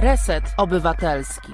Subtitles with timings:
[0.00, 1.52] Reset Obywatelski.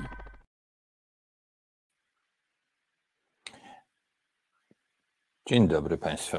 [5.48, 6.37] Dzień dobry Państwu.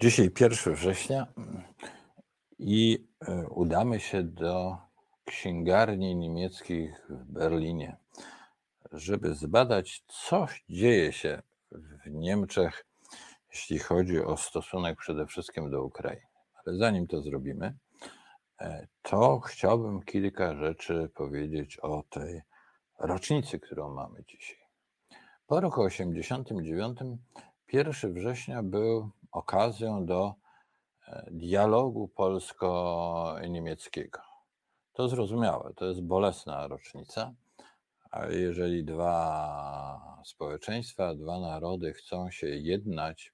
[0.00, 1.26] Dzisiaj 1 września
[2.58, 4.76] i e, udamy się do
[5.24, 7.96] księgarni niemieckich w Berlinie,
[8.92, 12.86] żeby zbadać, co dzieje się w Niemczech,
[13.52, 16.26] jeśli chodzi o stosunek przede wszystkim do Ukrainy.
[16.66, 17.74] Ale zanim to zrobimy,
[19.02, 22.42] to chciałbym kilka rzeczy powiedzieć o tej
[22.98, 24.66] rocznicy, którą mamy dzisiaj.
[25.46, 26.98] Po roku 89
[27.72, 30.34] 1 września był okazją do
[31.08, 34.20] e, dialogu polsko-niemieckiego.
[34.92, 37.32] To zrozumiałe, to jest bolesna rocznica,
[38.10, 43.32] a jeżeli dwa społeczeństwa, dwa narody chcą się jednać,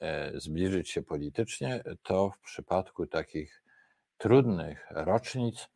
[0.00, 3.63] e, zbliżyć się politycznie, to w przypadku takich
[4.24, 5.68] trudnych rocznic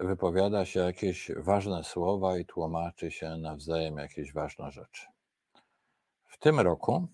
[0.00, 5.06] wypowiada się jakieś ważne słowa i tłumaczy się nawzajem jakieś ważne rzeczy.
[6.26, 7.08] W tym roku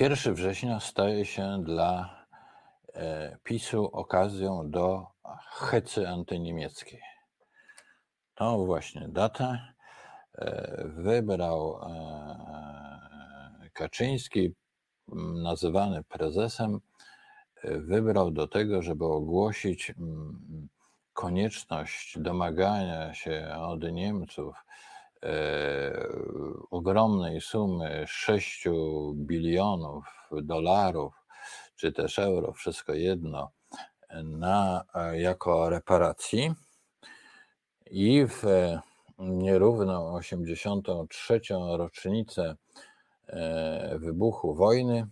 [0.00, 2.24] 1 września staje się dla
[2.94, 5.06] e, PiSu okazją do
[5.50, 7.02] hecy antyniemieckiej.
[8.34, 9.74] Tą właśnie datę
[10.34, 14.54] e, wybrał e, Kaczyński,
[15.42, 16.80] nazywany prezesem,
[17.64, 19.94] wybrał do tego, żeby ogłosić
[21.12, 24.64] konieczność domagania się od Niemców
[25.24, 26.08] E,
[26.70, 28.64] ogromnej sumy 6
[29.14, 30.04] bilionów
[30.42, 31.14] dolarów,
[31.76, 33.50] czy też euro, wszystko jedno,
[34.24, 36.54] na, e, jako reparacji
[37.90, 38.42] i w
[39.18, 41.40] nierówną 83.
[41.76, 42.56] rocznicę e,
[43.96, 45.06] wybuchu wojny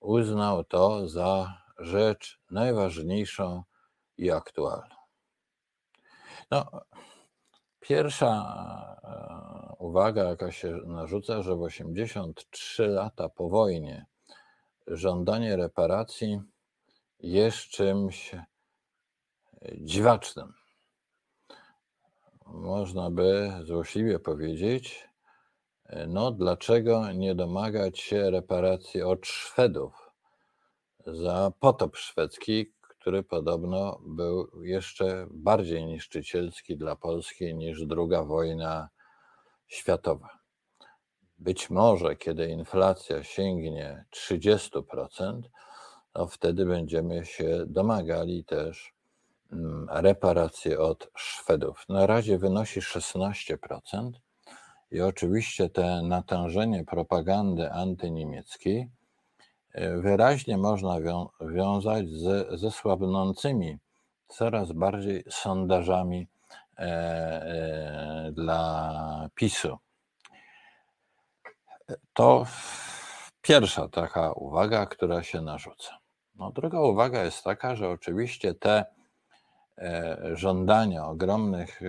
[0.00, 3.62] uznał to za rzecz najważniejszą
[4.16, 4.96] i aktualną.
[6.50, 6.82] No,
[7.88, 8.30] Pierwsza
[9.04, 14.06] e, uwaga, jaka się narzuca, że w 83 lata po wojnie
[14.86, 16.40] żądanie reparacji
[17.20, 18.34] jest czymś
[19.76, 20.54] dziwacznym.
[22.46, 25.07] Można by złośliwie powiedzieć,
[26.08, 30.10] no dlaczego nie domagać się reparacji od Szwedów
[31.06, 38.88] za potop szwedzki, który podobno był jeszcze bardziej niszczycielski dla Polski niż II wojna
[39.66, 40.38] światowa.
[41.38, 45.40] Być może, kiedy inflacja sięgnie 30%,
[46.12, 48.94] to wtedy będziemy się domagali też
[49.52, 51.84] mm, reparacji od Szwedów.
[51.88, 54.10] Na razie wynosi 16%.
[54.90, 58.88] I oczywiście te natężenie propagandy antyniemieckiej
[59.74, 60.96] wyraźnie można
[61.40, 63.78] wiązać z, ze słabnącymi
[64.28, 66.28] coraz bardziej sondażami
[66.78, 69.78] e, e, dla PiSu.
[72.12, 72.46] To
[73.42, 75.98] pierwsza taka uwaga, która się narzuca.
[76.34, 78.84] No, druga uwaga jest taka, że oczywiście te
[79.78, 81.80] e, żądania ogromnych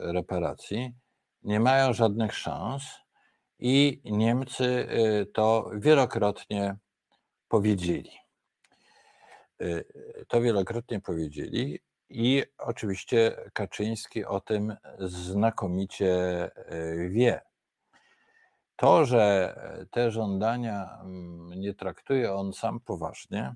[0.00, 0.92] reparacji
[1.44, 2.82] nie mają żadnych szans
[3.58, 4.88] i Niemcy
[5.32, 6.76] to wielokrotnie
[7.48, 8.10] powiedzieli.
[9.62, 9.84] Y,
[10.28, 17.40] to wielokrotnie powiedzieli i oczywiście Kaczyński o tym znakomicie y, wie.
[18.76, 19.54] To, że
[19.90, 23.54] te żądania mm, nie traktuje on sam poważnie,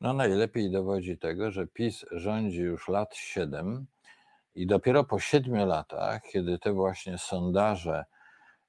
[0.00, 3.86] no najlepiej dowodzi tego, że PiS rządzi już lat 7
[4.58, 8.04] i dopiero po 7 latach, kiedy te właśnie sondaże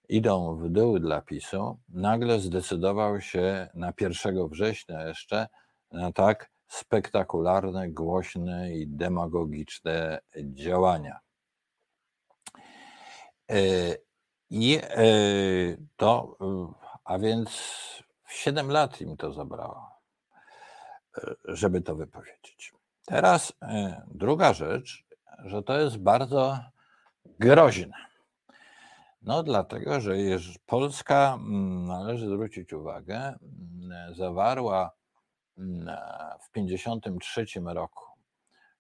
[0.10, 5.48] idą w dół dla PiSu, nagle zdecydował się na 1 września jeszcze
[5.92, 11.20] na tak spektakularne, głośne i demagogiczne działania.
[13.52, 13.96] E,
[14.50, 15.08] I e,
[15.98, 16.38] to,
[17.04, 17.50] a więc
[18.28, 19.90] 7 lat im to zabrało,
[21.18, 22.74] e, żeby to wypowiedzieć.
[23.06, 23.54] Teraz
[24.08, 25.09] druga rzecz,
[25.46, 26.60] że to jest bardzo
[27.40, 28.10] groźne
[29.22, 30.14] no, dlatego, że
[30.66, 34.92] Polska, mm, należy zwrócić uwagę, mm, zawarła
[35.58, 35.98] mm,
[36.42, 38.04] w 1953 roku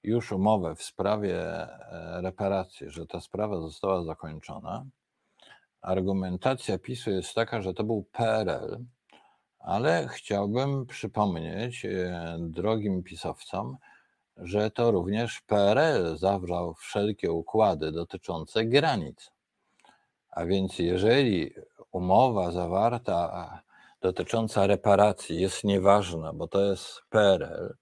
[0.03, 4.85] już umowę w sprawie e, reparacji, że ta sprawa została zakończona.
[5.81, 8.85] Argumentacja PiSu jest taka, że to był PRL,
[9.59, 13.77] ale chciałbym przypomnieć e, drogim pisowcom,
[14.41, 19.31] że to również PRL zawrzał wszelkie układy dotyczące granic.
[20.29, 21.53] A więc jeżeli
[21.91, 23.61] umowa zawarta
[24.01, 27.75] dotycząca reparacji jest nieważna, bo to jest PRL,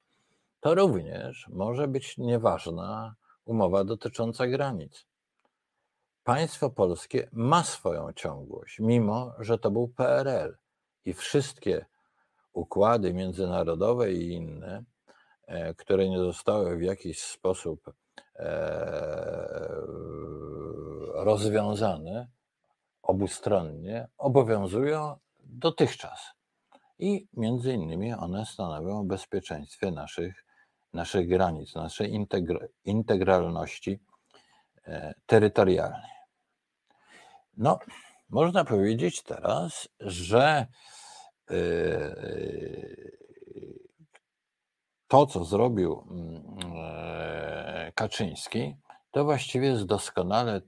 [0.60, 3.16] to również może być nieważna
[3.46, 5.06] umowa dotycząca granic.
[6.24, 10.58] Państwo polskie ma swoją ciągłość, mimo że to był PRL
[11.06, 11.86] i wszystkie
[12.54, 14.84] układy międzynarodowe i inne,
[15.78, 17.94] które nie zostały w jakiś sposób
[18.36, 18.46] e,
[21.14, 22.28] rozwiązane
[23.02, 26.34] obustronnie, obowiązują dotychczas.
[27.00, 30.46] I między innymi one stanowią o bezpieczeństwie naszych,
[30.94, 32.28] naszych granic, naszej
[32.86, 34.00] integralności
[34.86, 36.12] e, terytorialnej.
[37.58, 37.80] No,
[38.30, 40.68] można powiedzieć teraz, że
[41.52, 41.58] e,
[45.08, 46.44] to, co zrobił mm,
[46.76, 48.76] e, Kaczyński,
[49.12, 50.62] to właściwie jest doskonale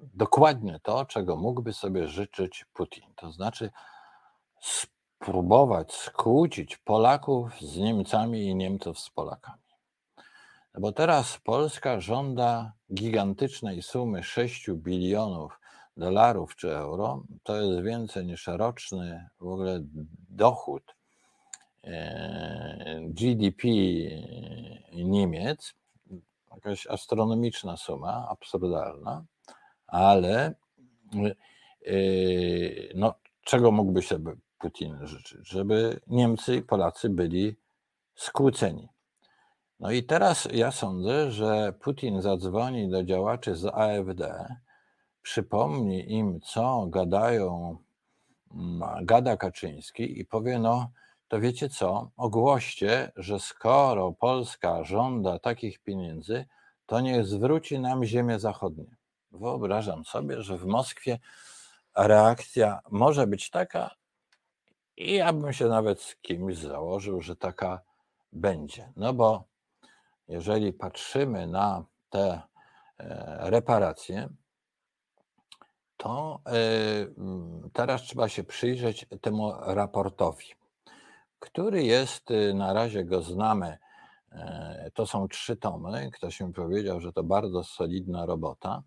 [0.00, 3.04] dokładnie to, czego mógłby sobie życzyć Putin.
[3.16, 3.70] To znaczy
[4.60, 9.62] spróbować skłócić Polaków z Niemcami i Niemców z Polakami.
[10.74, 15.60] No bo teraz Polska żąda gigantycznej sumy 6 bilionów
[15.96, 17.22] dolarów czy euro.
[17.42, 19.80] To jest więcej niż roczny w ogóle
[20.28, 20.94] dochód
[23.00, 23.68] GDP
[24.92, 25.74] Niemiec.
[26.54, 29.24] Jakaś astronomiczna suma, absurdalna,
[29.86, 30.54] ale
[31.86, 31.92] e,
[32.94, 37.56] no, czego mógłby sobie Putin życzy, żeby Niemcy i Polacy byli
[38.14, 38.88] skłóceni.
[39.80, 44.54] No i teraz ja sądzę, że Putin zadzwoni do działaczy z AfD,
[45.22, 47.76] przypomni im, co gadają,
[48.54, 50.90] mm, gada Kaczyński i powie, no
[51.30, 56.46] to wiecie co, ogłoście, że skoro Polska żąda takich pieniędzy,
[56.86, 58.84] to niech zwróci nam ziemię zachodnią.
[59.30, 61.18] Wyobrażam sobie, że w Moskwie
[61.96, 63.90] reakcja może być taka,
[64.96, 67.80] i ja bym się nawet z kimś założył, że taka
[68.32, 68.92] będzie.
[68.96, 69.44] No bo
[70.28, 72.42] jeżeli patrzymy na te
[72.98, 74.28] e, reparacje,
[75.96, 76.52] to e,
[77.72, 80.59] teraz trzeba się przyjrzeć temu raportowi,
[81.40, 83.78] który jest, y, na razie go znamy,
[84.32, 86.10] e, to są trzy tomy.
[86.10, 88.82] Ktoś mi powiedział, że to bardzo solidna robota.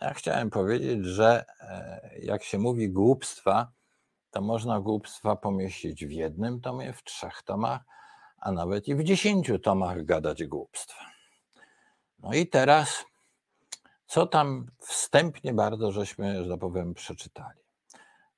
[0.00, 1.44] Ja chciałem powiedzieć, że
[2.22, 3.72] jak się mówi głupstwa,
[4.30, 7.80] to można głupstwa pomieścić w jednym tomie, w trzech tomach,
[8.36, 11.04] a nawet i w dziesięciu tomach gadać głupstwa.
[12.18, 13.04] No i teraz,
[14.06, 17.60] co tam wstępnie bardzo żeśmy, że tak powiem, przeczytali?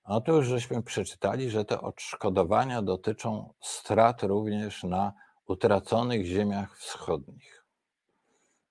[0.05, 5.13] Otóż żeśmy przeczytali, że te odszkodowania dotyczą strat również na
[5.47, 7.65] utraconych ziemiach wschodnich.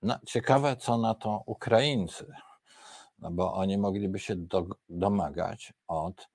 [0.02, 2.32] No, ciekawe, co na to Ukraińcy,
[3.18, 6.32] no bo oni mogliby się do, domagać od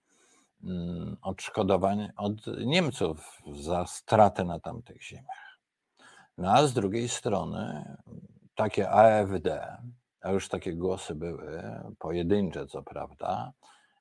[0.63, 2.33] Mm, odszkodowań od
[2.65, 5.59] Niemców za stratę na tamtych ziemiach.
[6.37, 7.95] No a z drugiej strony
[8.55, 9.77] takie AfD,
[10.21, 11.63] a już takie głosy były,
[11.99, 13.51] pojedyncze co prawda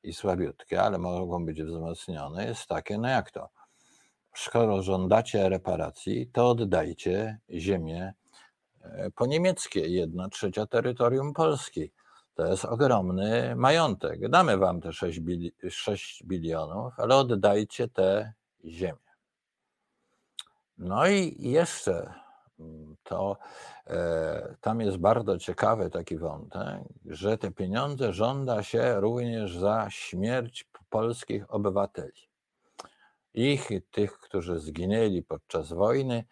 [0.03, 3.49] i słabiutkie, ale mogą być wzmocnione, jest takie, no jak to?
[4.35, 8.15] Skoro żądacie reparacji, to oddajcie ziemię
[8.83, 11.93] e, po niemieckie, jedna trzecia terytorium Polski
[12.37, 14.29] to jest ogromny majątek.
[14.29, 18.33] Damy wam te 6, bili 6 bilionów, ale oddajcie te
[18.65, 18.97] ziemię.
[20.79, 22.15] No i jeszcze
[23.09, 23.37] to
[23.87, 30.69] e, tam jest bardzo ciekawy taki wątek, że te pieniądze żąda się również za śmierć
[30.91, 32.29] polskich obywateli.
[33.35, 36.25] Ich, tych, którzy zginęli podczas wojny,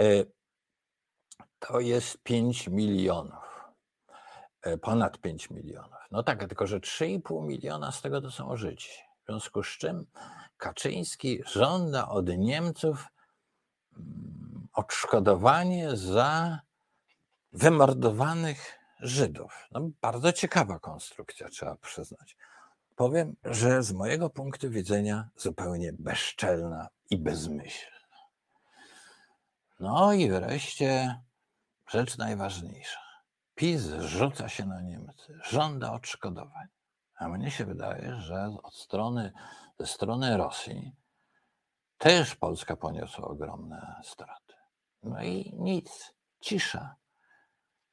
[0.00, 0.04] e,
[1.58, 3.64] to jest 5 milionów.
[4.62, 5.98] E, ponad 5 milionów.
[6.10, 8.90] No tak, tylko że 3,5 miliona z tego to są Żydzi.
[9.22, 10.06] W związku z czym
[10.56, 13.06] Kaczyński żąda od Niemców
[13.96, 14.37] mm,
[14.78, 16.60] odszkodowanie za
[17.52, 19.68] wymordowanych Żydów.
[19.72, 22.36] No, bardzo ciekawa konstrukcja, trzeba przyznać.
[22.96, 27.98] Powiem, że z mojego punktu widzenia zupełnie bezczelna i bezmyślna.
[29.80, 31.20] No i wreszcie
[31.88, 33.00] rzecz najważniejsza.
[33.54, 36.66] PiS rzuca się na Niemcy, żąda odszkodowań.
[37.16, 39.32] A mnie się wydaje, że od strony,
[39.78, 40.92] ze strony Rosji
[41.98, 44.47] też Polska poniosła ogromne straty.
[45.02, 46.94] No i nic, cisza,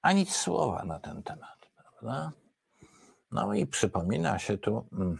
[0.01, 2.31] a nic słowa na ten temat, prawda?
[3.31, 5.17] No i przypomina się tu mm,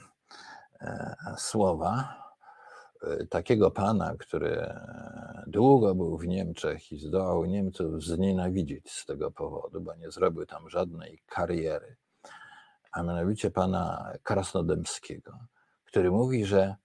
[0.82, 2.26] e, słowa
[3.04, 4.74] Y, takiego pana, który
[5.48, 10.70] długo był w Niemczech i zdołał Niemców znienawidzić z tego powodu, bo nie zrobił tam
[10.70, 11.96] żadnej kariery,
[12.92, 15.40] a mianowicie pana Krasnodębskiego,
[15.86, 16.76] który mówi, że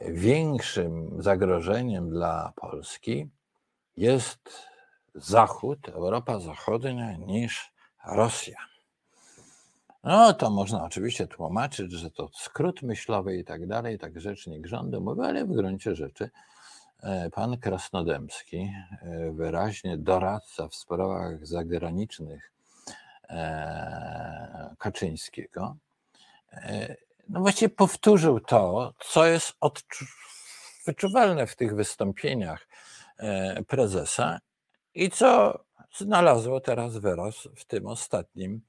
[0.00, 3.30] większym zagrożeniem dla Polski
[3.98, 4.68] jest
[5.14, 7.72] Zachód, Europa Zachodnia niż
[8.06, 8.56] Rosja.
[10.04, 15.00] No to można oczywiście tłumaczyć, że to skrót myślowy i tak dalej, tak rzecznik rządu
[15.00, 16.30] mówi, ale w gruncie rzeczy
[17.02, 22.52] e, pan Krasnodębski, e, wyraźnie doradca w sprawach zagranicznych
[23.28, 25.76] e, Kaczyńskiego,
[27.28, 29.52] no właściwie powtórzył to, co jest
[30.86, 32.66] wyczuwalne w tych wystąpieniach
[33.66, 34.38] prezesa.
[34.94, 35.64] I co
[35.96, 38.60] znalazło teraz wyraz w tym ostatnim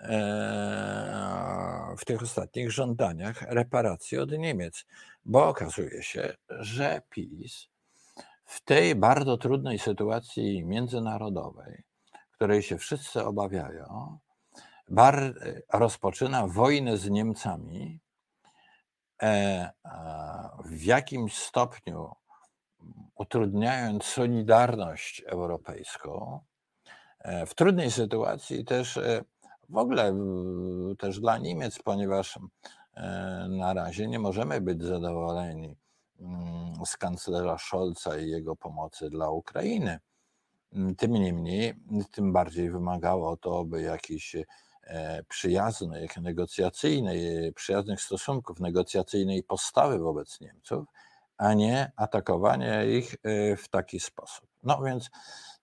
[0.00, 4.86] Eee, w tych ostatnich żądaniach reparacji od Niemiec,
[5.24, 7.68] bo okazuje się, że PiS
[8.44, 11.82] w tej bardzo trudnej sytuacji międzynarodowej,
[12.32, 14.18] której się wszyscy obawiają,
[14.88, 15.34] bar,
[15.72, 18.00] rozpoczyna wojnę z Niemcami,
[19.22, 19.70] e,
[20.64, 22.12] w jakimś stopniu
[23.20, 26.40] utrudniając solidarność europejską,
[27.18, 29.24] e, w trudnej sytuacji też e,
[29.68, 30.14] w ogóle
[30.98, 32.38] też dla Niemiec, ponieważ
[32.94, 35.76] e, na razie nie możemy być zadowoleni
[36.20, 39.98] mm, z kanclerza Scholza i jego pomocy dla Ukrainy.
[40.72, 41.74] Mm, tym niemniej,
[42.12, 44.36] tym bardziej wymagało to, by jakiś
[45.28, 50.86] przyjaznych, negocjacyjnej, przyjaznych stosunków, negocjacyjnej postawy wobec Niemców,
[51.40, 54.46] a nie atakowanie ich e, w taki sposób.
[54.62, 55.10] No więc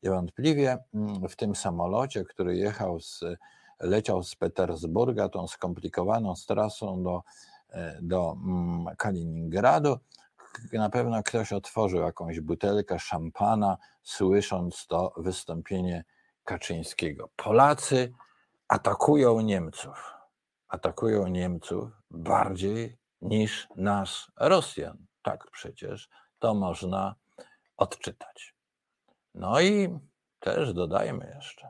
[0.04, 3.24] niewątpliwie mm, w tym samolocie, który jechał z
[3.80, 7.24] leciał z Petersburga tą skomplikowaną trasą do,
[7.70, 9.98] e, do mm, Kaliningradu.
[10.74, 16.04] Na pewno ktoś otworzył jakąś butelkę szampana, słysząc to wystąpienie
[16.44, 17.30] Kaczyńskiego.
[17.36, 18.14] Polacy
[18.68, 20.14] atakują Niemców.
[20.68, 25.08] Atakują Niemców bardziej niż nas, Rosjan.
[25.28, 27.16] Tak przecież to można
[27.78, 28.56] odczytać.
[29.34, 30.00] No i
[30.40, 31.70] też dodajmy jeszcze,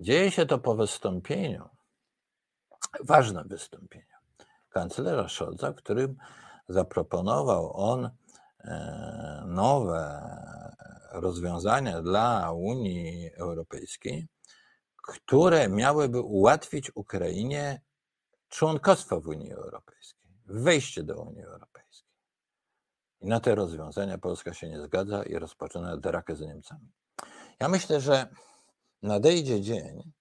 [0.00, 1.68] Dzieje się to po wystąpieniu,
[3.00, 4.16] ważnym wystąpieniu
[4.70, 6.16] kanclerza Scholza, w którym
[6.68, 8.10] zaproponował on
[8.60, 10.22] e, nowe
[11.12, 14.26] rozwiązania dla Unii Europejskiej,
[15.02, 17.80] które miałyby ułatwić Ukrainie
[18.48, 21.71] członkostwo w Unii Europejskiej, wejście do Unii Europejskiej.
[23.22, 26.92] I na te rozwiązania Polska się nie zgadza i rozpoczyna drakę z Niemcami.
[27.60, 28.26] Ja myślę, że
[29.02, 30.12] nadejdzie dzień,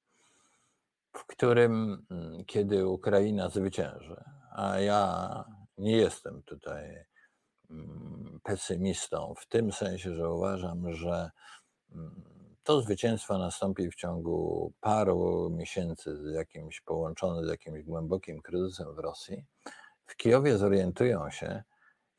[1.14, 5.44] w którym, mm, kiedy Ukraina zwycięży, a ja
[5.78, 7.06] nie jestem tutaj
[7.70, 11.32] mm, pesymistą, w tym sensie, że uważam, że
[11.92, 12.24] mm,
[12.64, 19.00] to zwycięstwo nastąpi w ciągu paru miesięcy z jakimś połączone z jakimś głębokim kryzysem w
[19.00, 19.46] Rosji.
[20.06, 21.64] W Kijowie zorientują się,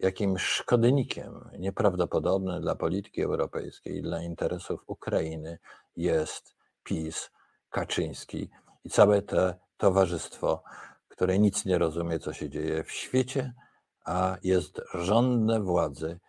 [0.02, 5.58] jakim szkodnikiem nieprawdopodobnym dla polityki europejskiej i dla interesów Ukrainy
[5.96, 6.54] jest
[6.84, 7.30] PiS,
[7.70, 8.50] Kaczyński
[8.84, 10.62] i całe to towarzystwo,
[11.08, 13.54] które nic nie rozumie, co się dzieje w świecie,
[14.04, 16.20] a jest żądne władzy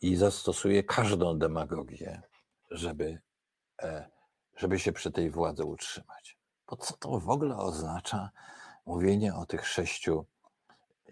[0.00, 2.22] i zastosuje każdą demagogię,
[2.70, 3.18] żeby,
[3.82, 4.10] e,
[4.56, 6.38] żeby się przy tej władzy utrzymać.
[6.70, 8.30] Bo co to w ogóle oznacza
[8.86, 10.26] mówienie o tych sześciu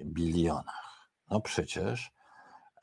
[0.00, 0.91] bilionach?
[1.33, 2.12] No przecież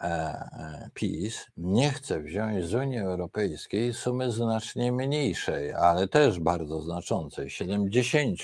[0.02, 6.82] E, e, PiS nie chce wziąć z Unii Europejskiej sumy znacznie mniejszej, ale też bardzo
[6.82, 8.40] znaczącej 70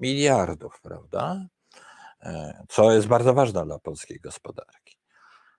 [0.00, 1.46] miliardów, prawda?
[2.22, 4.96] E, co jest bardzo ważne dla polskiej gospodarki.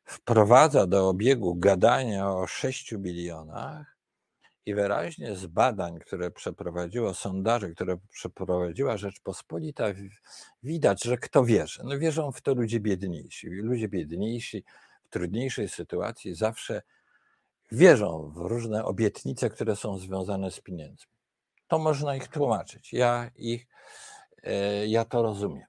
[0.05, 3.94] Wprowadza do obiegu gadania o 6 bilionach
[4.65, 9.85] i wyraźnie z badań, które przeprowadziło, sondaży, które przeprowadziła Rzeczpospolita,
[10.63, 11.81] widać, że kto wierzy.
[11.83, 13.47] No wierzą w to ludzie biedniejsi.
[13.49, 14.63] Ludzie biedniejsi
[15.09, 16.81] trudniejszej sytuacji zawsze
[17.71, 21.11] wierzą w różne obietnice, które są związane z pieniędzmi.
[21.67, 22.93] To można ich tłumaczyć.
[22.93, 23.67] Ja ich,
[24.43, 25.67] e, ja to rozumiem.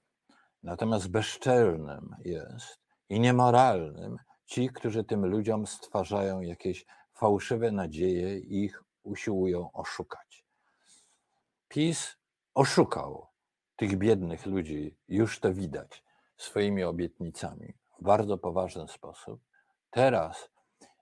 [0.62, 8.82] Natomiast bezczelnym jest i niemoralnym ci, którzy tym ludziom stwarzają jakieś fałszywe nadzieje i ich
[9.06, 10.44] usiłują oszukać.
[11.68, 12.16] PiS
[12.54, 13.26] oszukał
[13.76, 16.04] tych biednych ludzi, już to widać,
[16.36, 19.40] swoimi obietnicami w bardzo poważny sposób.
[19.90, 20.50] Teraz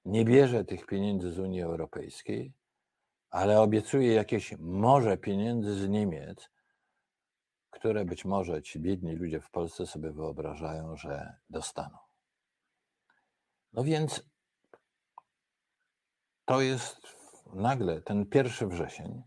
[0.05, 2.53] nie bierze tych pieniędzy z Unii Europejskiej,
[3.31, 6.51] ale obiecuje jakieś może pieniędzy z Niemiec,
[7.71, 11.99] które być może ci biedni ludzie w Polsce sobie wyobrażają, że dostaną.
[13.73, 14.23] No więc
[16.45, 17.24] to jest
[17.55, 19.23] nagle ten pierwszy wrzesień,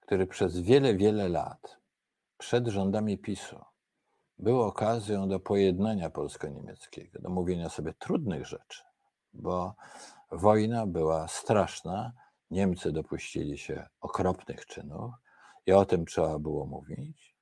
[0.00, 1.78] który przez wiele, wiele lat
[2.38, 3.64] przed rządami PiSu
[4.38, 8.82] był okazją do pojednania polsko-niemieckiego, do mówienia sobie trudnych rzeczy,
[9.32, 9.74] bo
[10.32, 12.12] wojna była straszna.
[12.50, 15.14] Niemcy dopuścili się okropnych czynów
[15.66, 17.36] i o tym trzeba było mówić.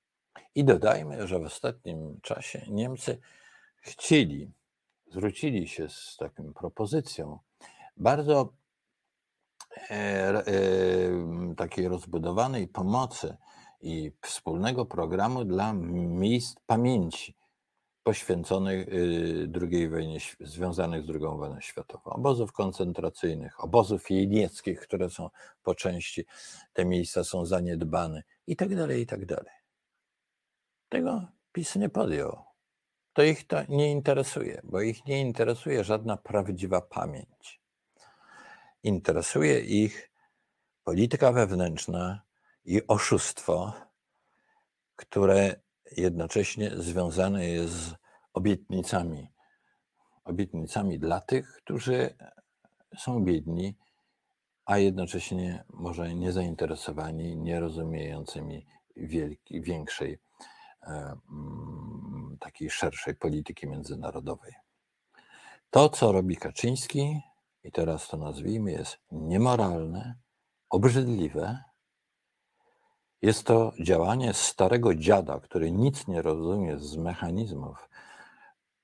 [0.54, 3.18] I dodajmy, że w ostatnim czasie Niemcy
[3.80, 4.52] chcieli,
[5.12, 7.38] zwrócili się z taką propozycją
[7.96, 8.52] bardzo
[11.56, 13.36] takiej rozbudowanej pomocy
[13.80, 17.36] i wspólnego programu dla miejsc pamięci
[18.02, 25.30] poświęconych y, II wojnie, związanych z II wojną światową, obozów koncentracyjnych, obozów jenieckich, które są
[25.62, 26.26] po części,
[26.72, 29.54] te miejsca są zaniedbane i tak dalej, i tak dalej.
[30.88, 32.44] Tego PiS nie podjął.
[33.12, 37.60] To ich to nie interesuje, bo ich nie interesuje żadna prawdziwa pamięć.
[38.86, 40.10] Interesuje ich
[40.84, 42.22] polityka wewnętrzna
[42.64, 43.72] i oszustwo,
[44.96, 45.60] które
[45.96, 47.94] jednocześnie związane jest z
[48.32, 49.28] obietnicami.
[50.24, 52.14] Obietnicami dla tych, którzy
[52.98, 53.76] są biedni,
[54.64, 60.18] a jednocześnie może niezainteresowani, nierozumiejącymi wielki, większej,
[60.82, 64.52] e, mm, takiej szerszej polityki międzynarodowej.
[65.70, 67.20] To, co robi Kaczyński,
[67.66, 70.14] i teraz to nazwijmy, jest niemoralne,
[70.70, 71.64] obrzydliwe,
[73.22, 77.88] jest to działanie starego dziada, który nic nie rozumie z mechanizmów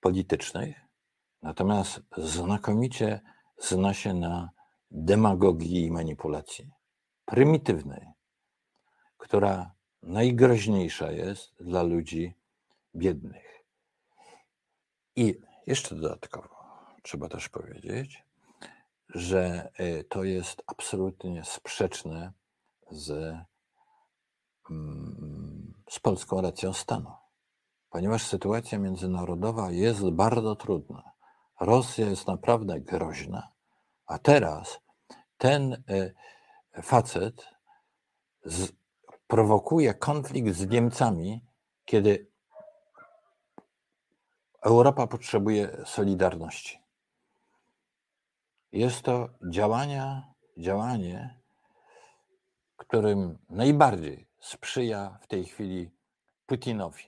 [0.00, 0.80] politycznych,
[1.42, 3.20] natomiast znakomicie
[3.58, 4.50] zna się na
[4.90, 6.70] demagogii i manipulacji
[7.24, 8.06] prymitywnej,
[9.16, 12.34] która najgroźniejsza jest dla ludzi
[12.94, 13.64] biednych.
[15.16, 16.62] I jeszcze dodatkowo
[17.02, 18.24] trzeba też powiedzieć,
[19.14, 22.32] że y, to jest absolutnie sprzeczne
[22.90, 23.36] z
[25.90, 27.12] z polską racją stanu,
[27.90, 31.12] ponieważ sytuacja międzynarodowa jest bardzo trudna.
[31.60, 33.48] Rosja jest naprawdę groźna,
[34.06, 34.80] a teraz
[35.38, 36.12] ten e,
[36.82, 37.48] facet
[38.44, 38.72] z,
[39.26, 41.44] prowokuje konflikt z Niemcami,
[41.84, 42.30] kiedy
[44.62, 46.81] Europa potrzebuje solidarności.
[48.72, 51.40] Jest to działania, działanie,
[52.76, 55.90] którym najbardziej sprzyja w tej chwili
[56.46, 57.04] Putinowi.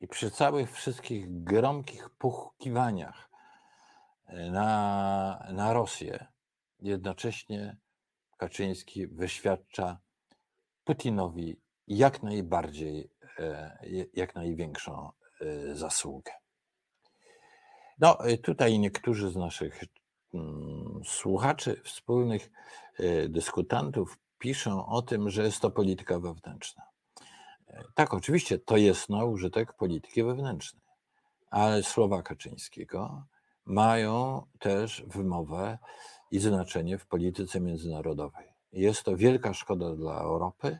[0.00, 3.30] I przy całych wszystkich gromkich puchkiwaniach
[4.26, 6.26] e, na, na Rosję,
[6.78, 7.76] jednocześnie
[8.36, 9.98] Kaczyński wyświadcza
[10.84, 13.78] Putinowi jak najbardziej, e,
[14.14, 16.32] jak największą e, zasługę.
[17.98, 19.84] No, tutaj niektórzy z naszych
[21.04, 22.50] słuchaczy, wspólnych
[23.28, 26.82] dyskutantów piszą o tym, że jest to polityka wewnętrzna.
[27.66, 30.82] E, tak, oczywiście to jest na użytek polityki wewnętrznej,
[31.50, 33.26] ale słowa Kaczyńskiego
[33.64, 35.78] mają też wymowę
[36.30, 38.46] i znaczenie w polityce międzynarodowej.
[38.72, 40.78] Jest to wielka szkoda dla Europy,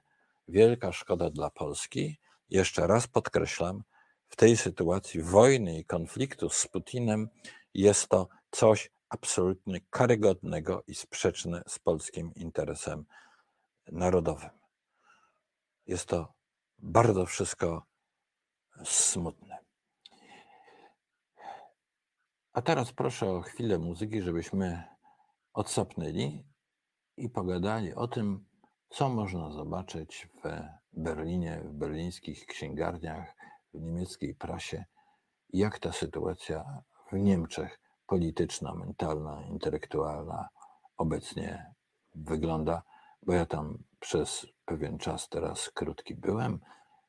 [0.48, 2.18] wielka szkoda dla Polski.
[2.50, 3.82] Jeszcze raz podkreślam,
[4.28, 7.28] w tej sytuacji wojny i konfliktu z Putinem
[7.74, 13.04] jest to coś absolutnie karygodnego i sprzeczne z polskim interesem
[13.92, 14.50] narodowym.
[15.86, 16.34] Jest to
[16.78, 17.86] bardzo wszystko
[18.84, 19.58] smutne.
[22.52, 24.84] A teraz proszę o chwilę muzyki, żebyśmy
[25.52, 26.44] odsapnęli
[27.16, 28.46] i pogadali o tym,
[28.88, 30.48] co można zobaczyć w
[30.92, 33.36] Berlinie, w berlińskich księgarniach,
[33.74, 34.84] w niemieckiej prasie,
[35.52, 40.48] jak ta sytuacja w Niemczech polityczna, mentalna, intelektualna
[40.96, 41.74] obecnie
[42.14, 42.82] wygląda
[43.22, 46.58] bo ja tam przez pewien czas teraz krótki byłem,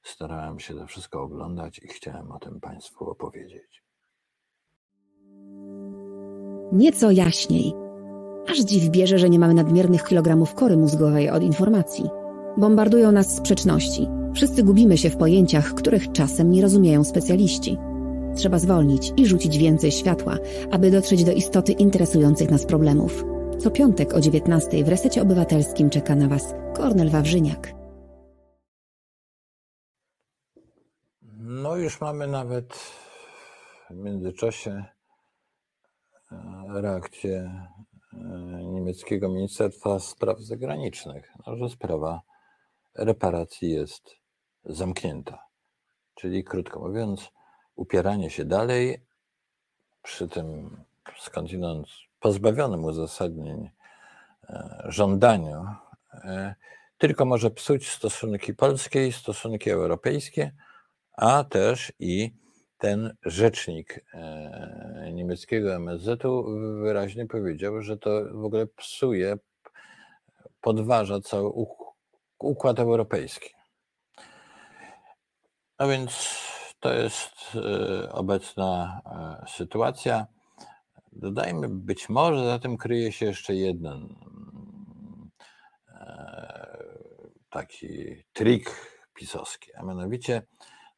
[0.04, 3.84] starałem się to wszystko oglądać i chciałem o tym Państwu opowiedzieć.
[6.72, 7.74] Nieco jaśniej.
[8.52, 12.10] Aż dziw bierze, że nie mamy nadmiernych kilogramów kory mózgowej od informacji.
[12.58, 14.08] Bombardują nas sprzeczności.
[14.34, 17.78] Wszyscy gubimy się w pojęciach, których czasem nie rozumieją specjaliści.
[18.36, 20.38] Trzeba zwolnić i rzucić więcej światła,
[20.72, 23.26] aby dotrzeć do istoty interesujących nas problemów.
[23.60, 27.74] Co piątek o 19 w Resecie Obywatelskim czeka na Was Kornel Wawrzyniak.
[31.40, 32.74] No już mamy nawet
[33.90, 34.86] w międzyczasie
[36.32, 37.68] e, reakcję
[38.14, 38.18] e,
[38.64, 42.22] niemieckiego Ministerstwa Spraw Zagranicznych, no, że sprawa
[42.96, 44.16] reparacji jest
[44.66, 45.40] zamknięta.
[46.16, 47.32] Czyli krótko mówiąc,
[47.82, 49.06] upieranie się dalej
[50.04, 50.78] przy tym
[51.20, 51.88] skądinąd
[52.20, 53.70] pozbawionym uzasadnień
[54.50, 55.66] e, żądaniu
[56.14, 56.56] e,
[56.98, 60.52] tylko może psuć stosunki polskie i stosunki europejskie,
[61.12, 62.34] a też i
[62.78, 66.46] ten rzecznik e, niemieckiego MSZ-u
[66.82, 69.38] wyraźnie powiedział, że to w ogóle psuje,
[70.62, 71.52] podważa cały
[72.40, 73.50] układ europejski.
[75.80, 76.42] No więc
[76.82, 80.28] to jest e, obecna e, sytuacja.
[81.12, 84.16] Dodajmy, być może za tym kryje się jeszcze jeden
[87.50, 88.72] taki trik
[89.14, 90.42] pisowski, a mianowicie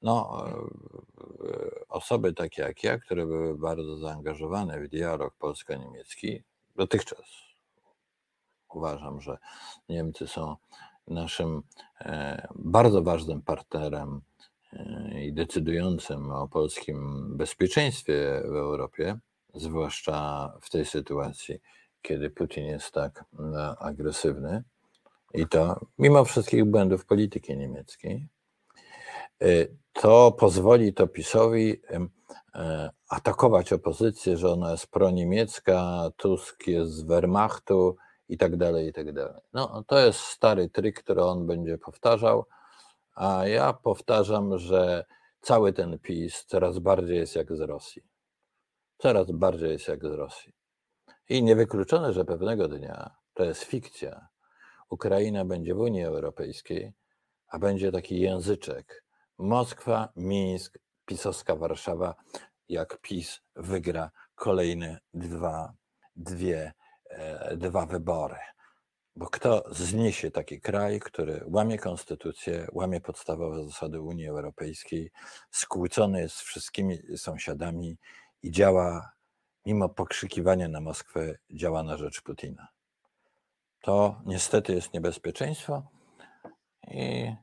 [0.02, 0.44] no,
[1.90, 6.44] osoby takie jak ja, które były bardzo zaangażowane w dialog polsko-niemiecki,
[6.76, 7.54] dotychczas
[8.76, 9.38] uważam, że
[9.90, 10.56] Niemcy są
[11.08, 11.64] naszym
[12.02, 14.33] e, bardzo ważnym partnerem e,
[15.22, 19.20] i decydującym o polskim bezpieczeństwie w Europie,
[19.54, 21.60] zwłaszcza w tej sytuacji,
[22.02, 24.64] kiedy Putin jest tak e, agresywny.
[25.34, 28.28] I to mimo wszystkich błędów polityki niemieckiej
[29.94, 31.82] to pozwoli to PiSowi
[32.56, 37.96] e, atakować opozycję, że ona jest proniemiecka, Tusk jest z Wehrmachtu
[38.30, 39.42] i tak dalej, i tak dalej.
[39.54, 42.46] No, to jest stary trik, który on będzie powtarzał,
[43.14, 45.06] a ja powtarzam, że
[45.42, 48.02] cały ten PiS coraz bardziej jest jak z Rosji.
[48.98, 50.54] Coraz bardziej jest jak z Rosji.
[51.30, 54.28] I niewykluczone, że pewnego dnia, to jest fikcja,
[54.90, 56.94] Ukraina będzie w Unii Europejskiej,
[57.48, 59.04] a będzie taki języczek,
[59.38, 62.16] Moskwa, Mińsk, pisowska Warszawa,
[62.70, 65.74] jak PiS wygra kolejne dwa,
[66.16, 66.74] dwie,
[67.10, 68.38] e, dwa wybory.
[69.16, 75.12] Bo kto zniesie taki kraj, który łamie konstytucję, łamie podstawowe zasady Unii Europejskiej,
[75.52, 77.98] skłócony jest z wszystkimi sąsiadami
[78.44, 79.12] i działa,
[79.66, 82.68] mimo pokrzykiwania na Moskwę, działa na rzecz Putina.
[83.82, 85.84] To niestety jest niebezpieczeństwo
[86.88, 87.36] i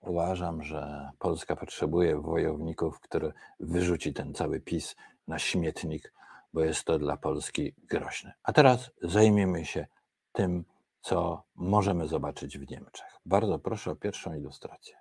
[0.00, 4.96] Uważam, że Polska potrzebuje wojowników, który wyrzuci ten cały PiS
[5.28, 6.12] na śmietnik,
[6.52, 8.32] bo jest to dla Polski groźne.
[8.42, 9.86] A teraz zajmiemy się
[10.32, 10.64] tym,
[11.08, 13.06] co możemy zobaczyć w Niemczech.
[13.26, 14.96] Bardzo proszę o pierwszą ilustrację.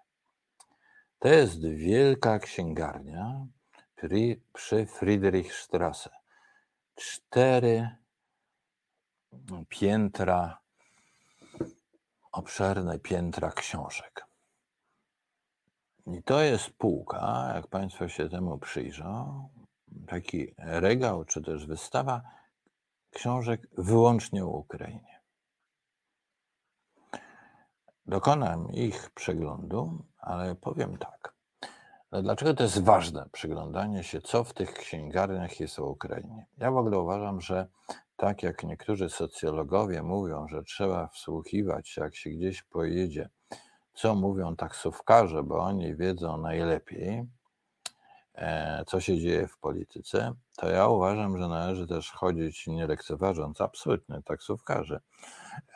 [1.19, 3.45] To jest wielka księgarnia
[4.53, 6.09] przy Friedrichstrasse.
[6.95, 7.89] Cztery
[9.69, 10.57] piętra,
[12.31, 14.25] obszerne piętra książek.
[16.05, 19.49] I to jest półka, jak Państwo się temu przyjrzą,
[20.07, 22.21] taki regał czy też wystawa
[23.11, 25.16] książek wyłącznie o Ukrainie.
[28.07, 31.33] Dokonam ich przeglądu, ale powiem tak.
[32.11, 36.45] Dlaczego to jest ważne, przyglądanie się, co w tych księgarniach jest o Ukrainie?
[36.57, 37.67] Ja w ogóle uważam, że
[38.15, 43.29] tak jak niektórzy socjologowie mówią, że trzeba wsłuchiwać się, jak się gdzieś pojedzie
[43.97, 47.25] co mówią taksówkarze, bo oni wiedzą najlepiej,
[48.87, 54.21] co się dzieje w polityce, to ja uważam, że należy też chodzić, nie lekceważąc absolutnie
[54.25, 54.99] taksówkarzy,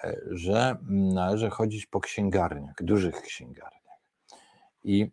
[0.04, 4.00] e, że należy chodzić po księgarniach, dużych księgarniach
[4.84, 5.12] i,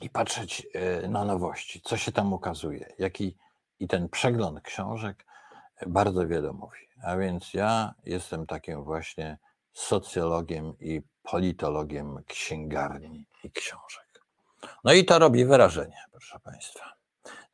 [0.00, 3.36] i patrzeć e, na nowości, co się tam ukazuje, jaki
[3.78, 5.26] i ten przegląd książek
[5.86, 6.88] bardzo wiele mówi.
[7.02, 9.38] A więc ja jestem takim właśnie
[9.72, 14.11] socjologiem i politologiem księgarni i książek.
[14.84, 16.92] No i to robi wrażenie, proszę Państwa.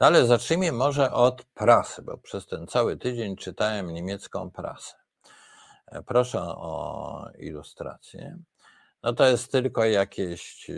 [0.01, 4.97] No ale zacznijmy może od prasy, bo przez ten cały tydzień czytałem niemiecką prasę.
[5.87, 8.39] E, proszę o ilustrację.
[9.03, 10.75] No to jest tylko jakieś e,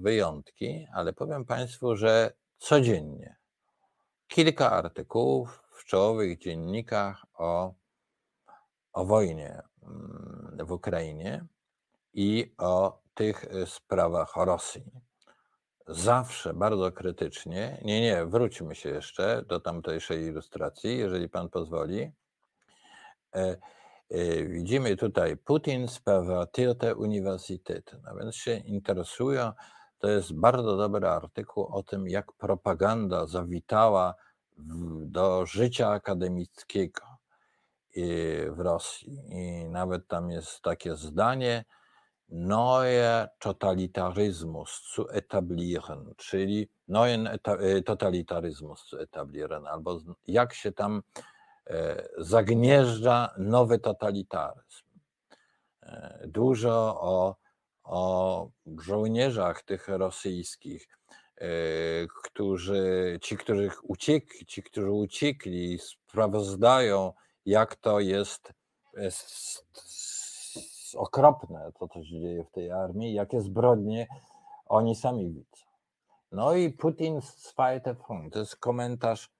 [0.00, 3.36] wyjątki, ale powiem Państwu, że codziennie
[4.28, 7.74] kilka artykułów w czołowych dziennikach o,
[8.92, 11.44] o wojnie mm, w Ukrainie
[12.14, 15.05] i o tych y, sprawach Rosji.
[15.88, 17.80] Zawsze bardzo krytycznie.
[17.84, 22.12] Nie, nie, wróćmy się jeszcze do tamtejszej ilustracji, jeżeli pan pozwoli.
[23.34, 23.56] E,
[24.10, 27.96] e, widzimy tutaj Putin sprawa Tirte Uniwersytet.
[28.04, 29.52] No więc się interesują.
[29.98, 34.14] To jest bardzo dobry artykuł o tym, jak propaganda zawitała
[35.02, 37.02] do życia akademickiego
[37.96, 39.20] y, w Rosji.
[39.28, 41.64] I nawet tam jest takie zdanie,
[42.28, 51.02] neue Totalitarismus zu etablieren, czyli neuen e, Totalitarismus zu etablieren, albo jak się tam
[51.66, 54.84] e, zagnieżdża nowy totalitaryzm.
[55.82, 57.36] E, dużo o,
[57.84, 60.88] o żołnierzach tych rosyjskich,
[62.24, 67.12] którzy, ci, którzy uciekli, ci, którzy uciekli, sprawozdają,
[67.46, 68.52] jak to jest
[70.96, 74.06] okropne to, co się dzieje w tej armii, jakie zbrodnie
[74.66, 75.66] oni sami widzą.
[76.32, 79.30] No i Putin zweite Front, to jest komentarz,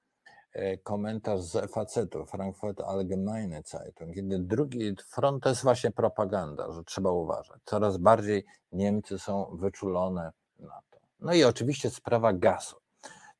[0.52, 4.14] e, komentarz z FAZ-u, Frankfurt Allgemeine Zeitung.
[4.14, 7.60] Kiedy drugi front to jest właśnie propaganda, że trzeba uważać.
[7.64, 10.98] Coraz bardziej Niemcy są wyczulone na to.
[11.20, 12.76] No i oczywiście sprawa gazu.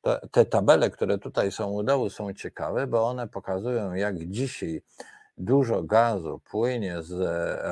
[0.01, 4.81] To, te tabele, które tutaj są u dołu, są ciekawe, bo one pokazują, jak dzisiaj
[5.37, 7.13] dużo gazu płynie z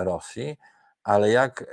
[0.05, 0.57] Rosji,
[1.03, 1.65] ale jak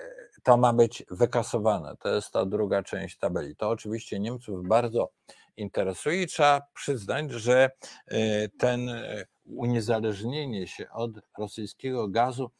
[0.43, 1.97] to ma być wykasowane.
[1.97, 3.57] To jest ta druga część tabeli.
[3.57, 5.11] To oczywiście Niemców bardzo
[5.57, 7.71] interesuje i trzeba przyznać, że
[8.07, 12.51] e, ten e, uniezależnienie się od rosyjskiego gazu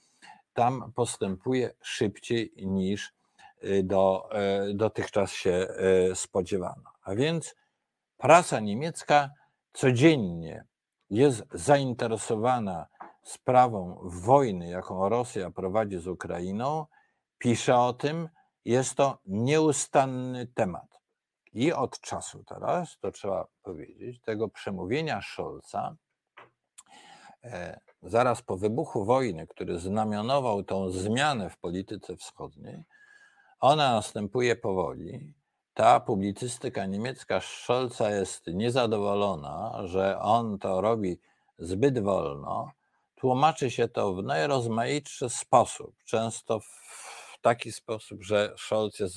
[0.53, 3.13] tam postępuje szybciej niż
[3.61, 4.31] e, do,
[4.75, 5.69] dotychczas się
[6.15, 6.91] spodziewano.
[7.03, 7.55] A więc
[8.19, 9.31] prasa niemiecka
[9.73, 10.65] codziennie
[11.11, 12.87] jest zainteresowana
[13.23, 16.87] sprawą wojny, jaką Rosja prowadzi z Ukrainą,
[17.39, 18.29] pisze o tym,
[18.65, 21.01] jest to nieustanny temat.
[21.53, 25.97] I od czasu teraz, to trzeba powiedzieć, tego przemówienia Scholza,
[27.45, 32.85] e, zaraz po wybuchu wojny, który znamionował tą zmianę w polityce wschodniej,
[33.61, 35.35] ona następuje powoli.
[35.75, 41.21] Ta publicystyka niemiecka Scholza jest niezadowolona, że on to robi
[41.59, 42.71] zbyt wolno.
[43.23, 49.17] Tłumaczy się to w najrozmaitszy sposób, często w taki sposób, że Scholz jest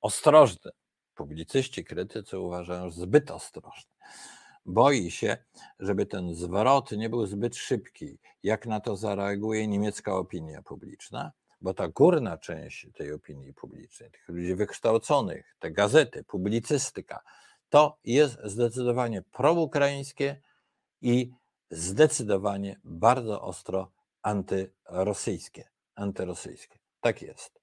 [0.00, 0.70] ostrożny.
[1.14, 3.90] Publicyści, krytycy uważają, że zbyt ostrożny.
[4.66, 5.36] Boi się,
[5.80, 8.18] żeby ten zwrot nie był zbyt szybki.
[8.42, 11.32] Jak na to zareaguje niemiecka opinia publiczna?
[11.60, 17.20] Bo ta górna część tej opinii publicznej, tych ludzi wykształconych, te gazety, publicystyka,
[17.68, 20.40] to jest zdecydowanie proukraińskie
[21.00, 21.32] i
[21.70, 25.68] zdecydowanie bardzo ostro antyrosyjskie.
[25.94, 26.78] antyrosyjskie.
[27.00, 27.60] Tak jest.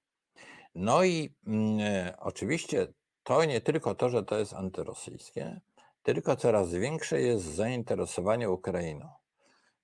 [0.74, 2.86] No i mm, e, oczywiście
[3.22, 5.60] to nie tylko to, że to jest antyrosyjskie,
[6.02, 9.08] tylko coraz większe jest zainteresowanie Ukrainą.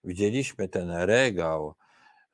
[0.05, 1.75] Widzieliśmy ten regał,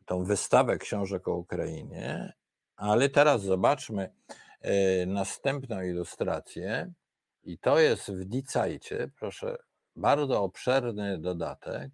[0.06, 2.32] tą wystawę książek o Ukrainie,
[2.76, 4.12] ale teraz zobaczmy
[4.60, 6.92] e, następną ilustrację
[7.42, 9.56] i to jest w Dicajcie, proszę,
[9.98, 11.90] bardzo obszerny dodatek,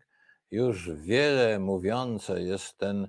[0.51, 3.09] już wiele mówiące jest ten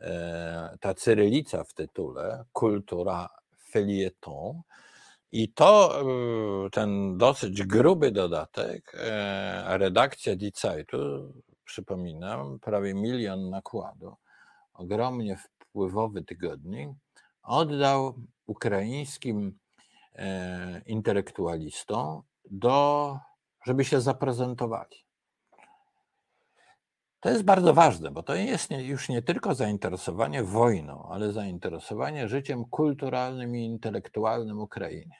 [0.00, 3.28] E, ta cyrylica w tytule, kultura
[3.70, 4.62] felieton.
[5.32, 10.52] I to e, ten dosyć gruby dodatek, e, redakcja Die
[11.64, 14.16] przypominam, prawie milion nakładu,
[14.74, 16.88] ogromnie wpływowy tygodnik,
[17.42, 18.14] oddał
[18.46, 19.58] ukraińskim
[20.86, 23.18] intelektualistom, do,
[23.64, 24.96] żeby się zaprezentowali.
[27.20, 32.64] To jest bardzo ważne, bo to jest już nie tylko zainteresowanie wojną, ale zainteresowanie życiem
[32.64, 35.14] kulturalnym i intelektualnym Ukrainy.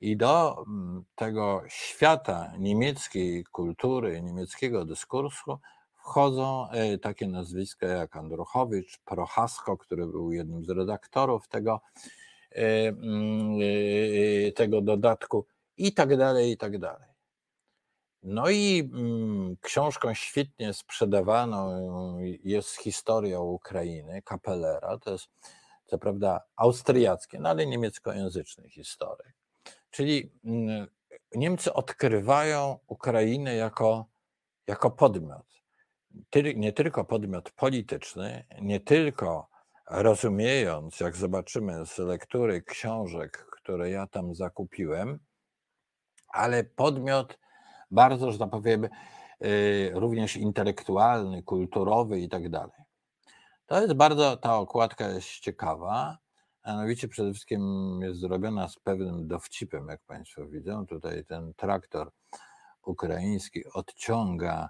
[0.00, 5.58] I do mm, tego świata niemieckiej kultury, niemieckiego dyskursu
[5.94, 11.80] wchodzą e, takie nazwiska jak Andruchowicz, Prochasko, który był jednym z redaktorów tego,
[12.52, 13.58] e, mm,
[14.48, 17.07] e, tego dodatku i tak dalej, i tak dalej.
[18.22, 24.98] No i mm, książką świetnie sprzedawaną jest historia Ukrainy, Kapelera.
[24.98, 25.28] To jest
[25.86, 29.34] co prawda austriackie, no ale niemieckojęzyczny historyk.
[29.90, 30.86] Czyli mm,
[31.34, 34.06] Niemcy odkrywają Ukrainę jako,
[34.66, 35.46] jako podmiot.
[36.56, 39.48] Nie tylko podmiot polityczny, nie tylko
[39.90, 45.18] rozumiejąc, jak zobaczymy z lektury książek, które ja tam zakupiłem,
[46.28, 47.38] ale podmiot
[47.90, 48.88] bardzo, że tak powiem,
[49.44, 52.84] y, również intelektualny, kulturowy i tak dalej.
[53.66, 56.18] To jest bardzo, ta okładka jest ciekawa,
[56.66, 57.62] mianowicie przede wszystkim
[58.02, 60.86] jest zrobiona z pewnym dowcipem, jak Państwo widzą.
[60.86, 62.10] Tutaj ten traktor
[62.82, 64.68] ukraiński odciąga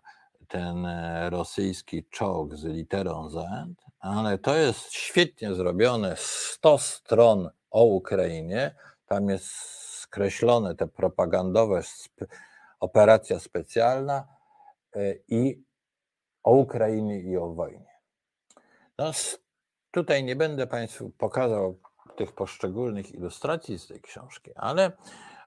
[0.49, 3.47] ten e, rosyjski czołg z literą Z,
[4.01, 8.75] ale to jest świetnie zrobione, 100 stron o Ukrainie,
[9.07, 9.47] tam jest
[10.01, 11.83] skreślone te propagandowe
[12.81, 14.29] operacja specjalna
[14.97, 15.65] e, i
[16.43, 17.99] o Ukrainie i o wojnie.
[18.99, 19.11] No,
[19.91, 21.81] tutaj nie będę Państwu pokazał
[22.17, 24.93] tych poszczególnych ilustracji z tej książki, ale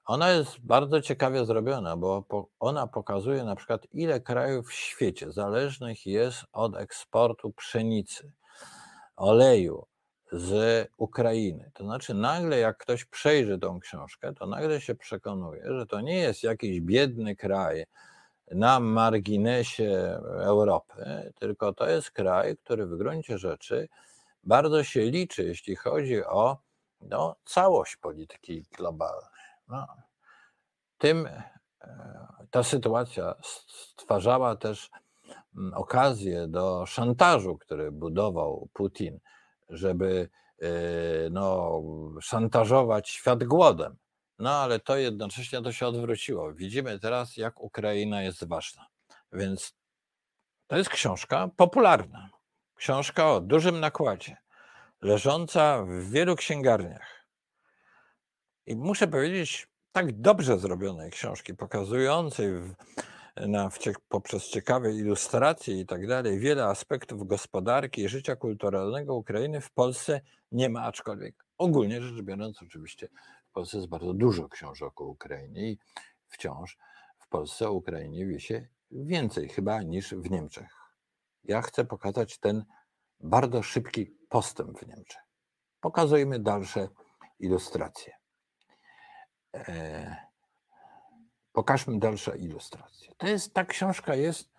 [0.04, 2.24] ona jest bardzo ciekawie zrobiona, bo
[2.60, 8.32] ona pokazuje na przykład, ile krajów w świecie zależnych jest od eksportu pszenicy,
[9.16, 9.86] oleju,
[10.32, 11.70] z Ukrainy.
[11.74, 16.18] To znaczy, nagle jak ktoś przejrzy tą książkę, to nagle się przekonuje, że to nie
[16.18, 17.86] jest jakiś biedny kraj
[18.50, 23.88] na marginesie Europy, tylko to jest kraj, który w gruncie rzeczy
[24.44, 26.58] bardzo się liczy, jeśli chodzi o
[27.00, 29.30] no, całość polityki globalnej.
[29.68, 29.86] No,
[30.98, 31.42] tym e,
[32.50, 33.34] ta sytuacja
[33.96, 34.90] stwarzała też
[35.56, 39.18] mm, okazję do szantażu, który budował Putin,
[39.68, 40.28] żeby
[40.62, 40.68] e,
[41.30, 41.82] no,
[42.20, 43.96] szantażować świat głodem.
[44.38, 46.54] No ale to jednocześnie to się odwróciło.
[46.54, 48.86] Widzimy teraz, jak Ukraina jest ważna.
[49.32, 49.74] Więc
[50.66, 52.30] to jest książka popularna.
[52.74, 54.36] Książka o dużym nakładzie,
[55.02, 57.26] leżąca w wielu księgarniach.
[58.66, 62.74] I muszę powiedzieć, tak dobrze zrobionej książki, pokazującej w,
[63.36, 63.70] na,
[64.08, 70.20] poprzez ciekawe ilustracje i tak dalej, wiele aspektów gospodarki i życia kulturalnego Ukrainy w Polsce
[70.52, 73.08] nie ma, aczkolwiek ogólnie rzecz biorąc, oczywiście
[73.46, 75.78] w Polsce jest bardzo dużo książek o Ukrainie i
[76.28, 76.78] wciąż
[77.18, 80.74] w Polsce o Ukrainie wie się więcej chyba niż w Niemczech.
[81.44, 82.64] Ja chcę pokazać ten
[83.20, 85.22] bardzo szybki postęp w Niemczech.
[85.80, 86.88] Pokazujmy dalsze
[87.38, 88.12] ilustracje.
[89.54, 90.31] E,
[91.52, 93.12] pokażmy dalsze ilustracje.
[93.16, 94.52] To jest, ta książka jest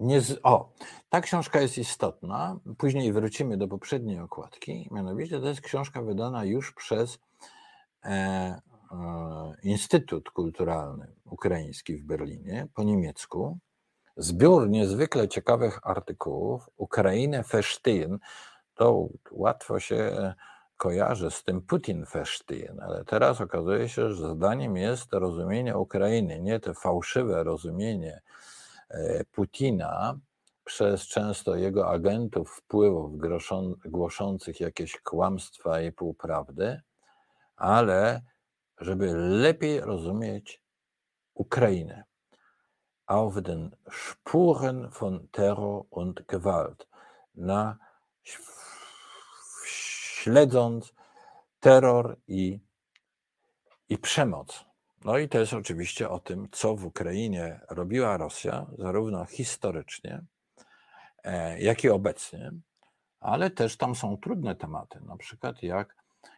[0.00, 0.72] z o,
[1.08, 2.60] ta książka jest istotna.
[2.78, 4.88] Później wrócimy do poprzedniej okładki.
[4.90, 7.18] Mianowicie to jest książka wydana już przez
[8.04, 8.60] e, e,
[9.62, 13.58] Instytut Kulturalny Ukraiński w Berlinie po niemiecku.
[14.16, 16.70] Zbiór niezwykle ciekawych artykułów.
[16.76, 18.18] Ukrainę Fesztyn.
[18.74, 20.34] To łatwo się
[20.76, 26.60] kojarzy z tym Putin Fesztyn, ale teraz okazuje się, że zadaniem jest rozumienie Ukrainy, nie
[26.60, 28.20] to fałszywe rozumienie
[28.88, 30.18] e, Putina
[30.64, 33.12] przez często jego agentów wpływów
[33.84, 36.80] głoszących jakieś kłamstwa i półprawdy,
[37.56, 38.22] ale
[38.80, 40.62] żeby lepiej rozumieć
[41.34, 42.04] Ukrainę.
[43.06, 46.86] Auf den Spuren von Terror und Gewalt.
[47.34, 47.76] Na
[50.26, 50.94] śledząc
[51.60, 52.60] terror i,
[53.88, 54.64] i przemoc.
[55.04, 60.24] No i to jest oczywiście o tym, co w Ukrainie robiła Rosja, zarówno historycznie,
[61.24, 62.52] e, jak i obecnie,
[63.20, 65.96] ale też tam są trudne tematy, na przykład jak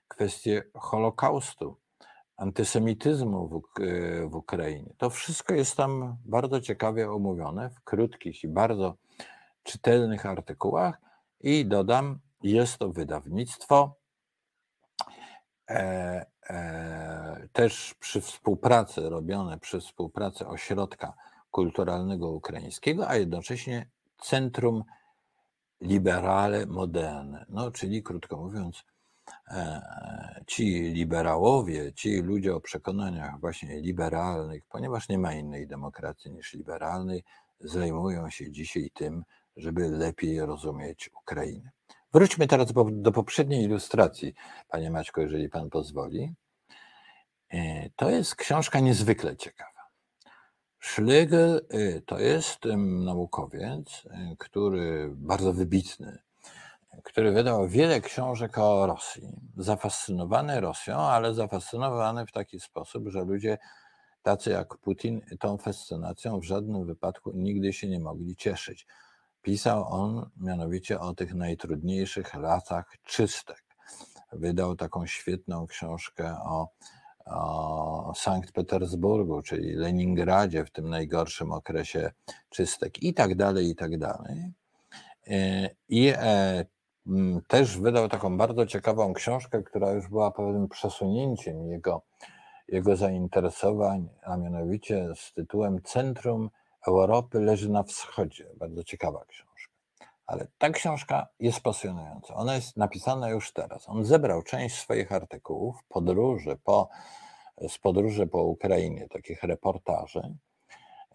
[0.09, 1.77] kwestie Holokaustu,
[2.37, 3.62] antysemityzmu w,
[4.31, 4.94] w Ukrainie.
[4.98, 8.94] To wszystko jest tam bardzo ciekawie omówione w krótkich i bardzo
[9.62, 11.01] czytelnych artykułach
[11.40, 13.96] i dodam, jest to wydawnictwo
[15.70, 21.12] e, e, też przy współpracy, robione przy współpracy Ośrodka
[21.51, 23.88] Kulturalnego Ukraińskiego, a jednocześnie
[24.22, 24.85] Centrum
[25.81, 27.46] Liberale Moderne.
[27.48, 28.85] No, czyli krótko mówiąc,
[29.48, 36.55] e, ci liberałowie, ci ludzie o przekonaniach właśnie liberalnych, ponieważ nie ma innej demokracji niż
[36.55, 37.24] liberalnej,
[37.61, 39.24] zajmują się dzisiaj tym,
[39.57, 41.70] żeby lepiej rozumieć Ukrainę.
[42.12, 44.35] Wróćmy teraz do poprzedniej ilustracji,
[44.68, 46.35] panie Maćko, jeżeli pan pozwoli.
[47.51, 49.88] E, to jest książka niezwykle ciekawa.
[50.81, 52.59] Schlegel e, to jest
[53.05, 56.19] naukowiec, e, który bardzo wybitny,
[57.04, 59.29] który wydał wiele książek o Rosji.
[59.56, 63.59] Zafascynowany Rosją, ale zafascynowany w taki sposób, że ludzie
[64.23, 68.87] tacy jak Putin tą fascynacją w żadnym wypadku nigdy się nie mogli cieszyć.
[69.42, 73.62] Pisał on mianowicie o tych najtrudniejszych latach czystek.
[74.32, 76.68] Wydał taką świetną książkę o,
[77.26, 82.10] o Sankt Petersburgu, czyli Leningradzie w tym najgorszym okresie
[82.50, 84.52] czystek i tak dalej, i tak dalej.
[85.26, 86.64] E, I e,
[87.48, 92.02] też wydał taką bardzo ciekawą książkę, która już była pewnym przesunięciem jego,
[92.68, 96.50] jego zainteresowań, a mianowicie z tytułem Centrum
[96.87, 98.50] Europy leży na wschodzie.
[98.56, 99.72] Bardzo ciekawa książka.
[100.26, 102.35] Ale ta książka jest pasjonująca.
[102.35, 103.88] Ona jest napisana już teraz.
[103.88, 106.88] On zebrał część swoich artykułów, podróży po,
[107.68, 110.35] z podróży po Ukrainie, takich reportaży.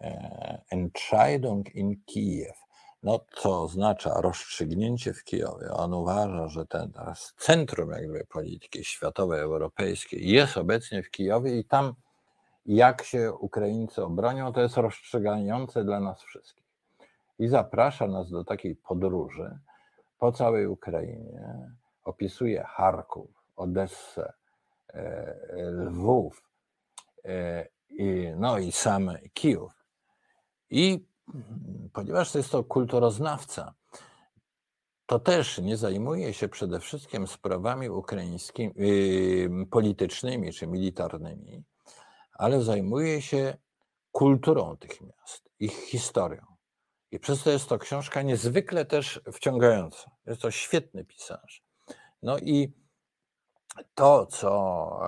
[0.00, 2.64] E, Entscheidung in Kijew.
[3.02, 5.70] No, co oznacza rozstrzygnięcie w Kijowie.
[5.70, 11.64] On uważa, że ten teraz centrum jakby polityki światowej, europejskiej jest obecnie w Kijowie i
[11.64, 11.94] tam
[12.66, 16.64] jak się Ukraińcy obronią, to jest rozstrzygające dla nas wszystkich.
[17.38, 19.58] I zaprasza nas do takiej podróży
[20.18, 21.70] po całej Ukrainie.
[22.04, 24.32] Opisuje Charków, Odessę,
[24.94, 25.36] e,
[25.70, 26.50] Lwów,
[27.24, 27.68] e,
[28.36, 29.84] no i sam Kijów.
[30.70, 31.06] I
[31.92, 33.74] ponieważ to jest to kulturoznawca,
[35.06, 41.64] to też nie zajmuje się przede wszystkim sprawami ukraińskimi, y, politycznymi czy militarnymi,
[42.34, 43.56] ale zajmuje się
[44.12, 46.46] kulturą tych miast, ich historią.
[47.10, 50.10] I przez to jest to książka niezwykle też wciągająca.
[50.26, 51.64] Jest to świetny pisarz.
[52.22, 52.72] No i
[53.94, 54.50] to, co,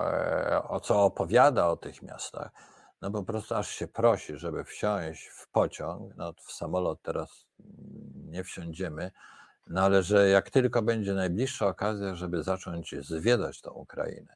[0.03, 2.51] e, o co opowiada o tych miastach,
[3.01, 7.45] no po prostu aż się prosi, żeby wsiąść w pociąg, no w samolot teraz
[8.15, 9.11] nie wsiądziemy,
[9.67, 14.35] no ale że jak tylko będzie najbliższa okazja, żeby zacząć zwiedzać tą Ukrainę,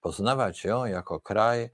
[0.00, 1.70] poznawać ją jako kraj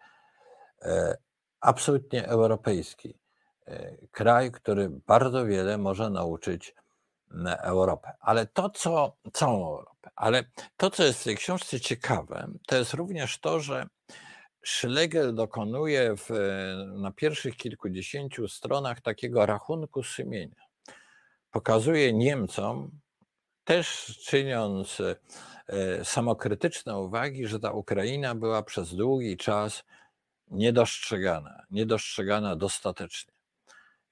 [1.61, 3.19] absolutnie europejski,
[3.67, 6.75] e, kraj, który bardzo wiele może nauczyć
[7.63, 8.13] Europę.
[8.21, 10.45] Ale to, co całą Europę, ale
[10.77, 13.87] to, co jest w tej książce ciekawe, to jest również to, że
[14.65, 16.31] Schlegel dokonuje w,
[16.95, 20.67] na pierwszych kilkudziesięciu stronach takiego rachunku sumienia.
[21.51, 22.91] Pokazuje Niemcom,
[23.65, 25.03] też czyniąc
[25.69, 29.85] e, samokrytyczne uwagi, że ta Ukraina była przez długi czas
[30.51, 33.33] niedostrzegana, niedostrzegana dostatecznie.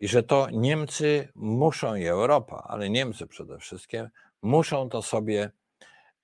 [0.01, 4.09] I że to Niemcy muszą i Europa, ale Niemcy przede wszystkim,
[4.43, 5.51] muszą to sobie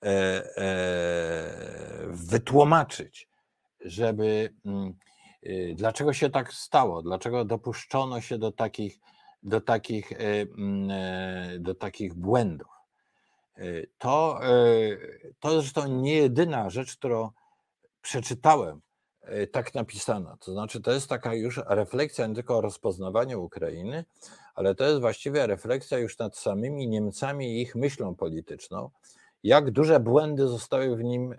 [0.03, 0.07] e,
[0.57, 3.29] e, wytłumaczyć,
[3.81, 4.95] żeby mm,
[5.47, 8.99] y, dlaczego się tak stało, dlaczego dopuszczono się do takich,
[9.43, 10.89] do takich, mm,
[11.63, 12.69] do takich błędów.
[13.99, 14.41] To,
[15.41, 17.31] to zresztą nie jedyna rzecz, którą
[18.03, 18.90] przeczytałem E,
[19.53, 20.37] tak napisana.
[20.41, 24.05] To znaczy, to jest taka już refleksja nie tylko o rozpoznawaniu Ukrainy,
[24.55, 28.91] ale to jest właściwie refleksja już nad samymi Niemcami i ich myślą polityczną.
[29.43, 31.37] Jak duże błędy zostały w nim, e,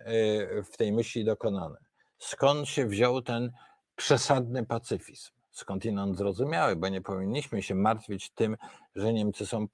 [0.64, 1.78] w tej myśli dokonane.
[2.18, 3.52] Skąd się wziął ten
[3.96, 5.32] przesadny pacyfizm?
[5.52, 8.58] Skądinąd zrozumiały, bo nie powinniśmy się martwić tym,
[8.96, 9.68] że Niemcy są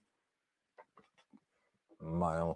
[2.00, 2.56] mają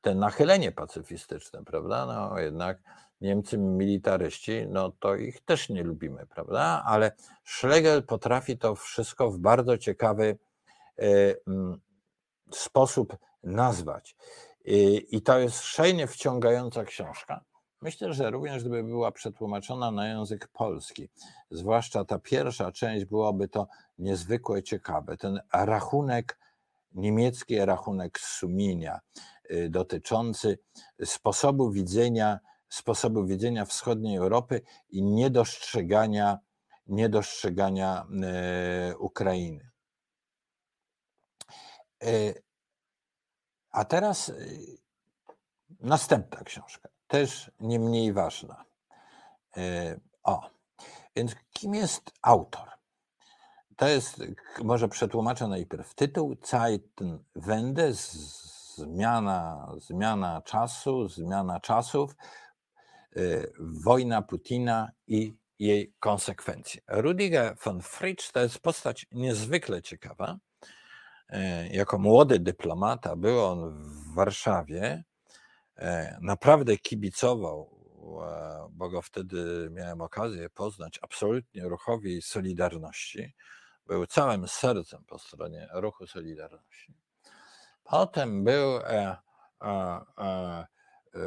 [0.00, 2.06] te nachylenie pacyfistyczne, prawda?
[2.06, 2.82] No jednak
[3.20, 6.82] Niemcy militaryści, no to ich też nie lubimy, prawda?
[6.86, 7.12] Ale
[7.44, 10.38] Schlegel potrafi to wszystko w bardzo ciekawy
[10.98, 11.04] e,
[11.46, 11.80] mm,
[12.50, 14.16] sposób nazwać.
[15.10, 17.44] I to jest szejnie wciągająca książka.
[17.82, 21.08] Myślę, że również gdyby była przetłumaczona na język polski,
[21.50, 23.68] zwłaszcza ta pierwsza część, byłoby to
[23.98, 25.16] niezwykle ciekawe.
[25.16, 26.38] Ten rachunek,
[26.92, 29.00] niemiecki rachunek sumienia
[29.50, 30.58] y, dotyczący
[31.04, 32.40] sposobu widzenia
[32.70, 36.38] sposobu widzenia wschodniej Europy i niedostrzegania,
[36.86, 39.70] niedostrzegania e, Ukrainy.
[42.02, 42.34] E,
[43.70, 44.34] a teraz e,
[45.80, 48.64] następna książka, też nie mniej ważna.
[50.22, 50.50] O,
[51.16, 52.70] więc kim jest autor?
[53.76, 54.22] To jest,
[54.62, 57.92] może przetłumaczę najpierw tytuł, Zeitenwende,
[58.74, 62.16] zmiana, zmiana czasu, zmiana czasów,
[63.58, 66.80] wojna Putina i jej konsekwencje.
[66.88, 70.38] Rudiger von Fritsch to jest postać niezwykle ciekawa.
[71.32, 71.36] Y,
[71.70, 75.04] jako młody dyplomata był on w Warszawie.
[75.78, 75.82] Y,
[76.20, 77.80] naprawdę kibicował,
[78.70, 83.34] bo go wtedy miałem okazję poznać, absolutnie ruchowi Solidarności.
[83.86, 86.94] Był całym sercem po stronie ruchu Solidarności.
[87.84, 89.16] Potem był e,
[89.62, 90.66] e, e,
[91.14, 91.20] E,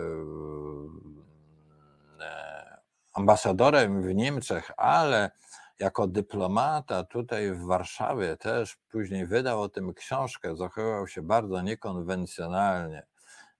[3.13, 5.31] ambasadorem w Niemczech, ale
[5.79, 13.05] jako dyplomata tutaj w Warszawie też później wydał o tym książkę, zachowywał się bardzo niekonwencjonalnie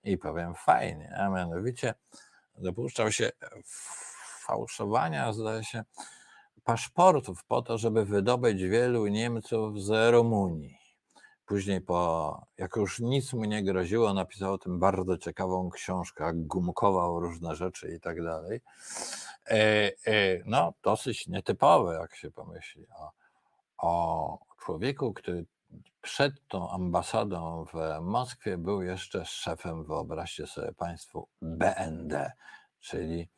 [0.04, 1.94] i powiem fajnie, a mianowicie
[2.58, 3.32] dopuszczał się
[4.46, 5.84] fałszowania, zdaje się,
[6.64, 10.83] paszportów po to, żeby wydobyć wielu Niemców z Rumunii.
[11.46, 17.20] Później, po, jak już nic mu nie groziło, napisał o tym bardzo ciekawą książkę, gumkował
[17.20, 18.62] różne rzeczy i tak dalej.
[19.48, 23.12] E, e, no, dosyć nietypowe, jak się pomyśli o,
[23.78, 25.46] o człowieku, który
[26.02, 32.32] przed tą ambasadą w Moskwie był jeszcze szefem, wyobraźcie sobie Państwo, BND,
[32.80, 33.30] czyli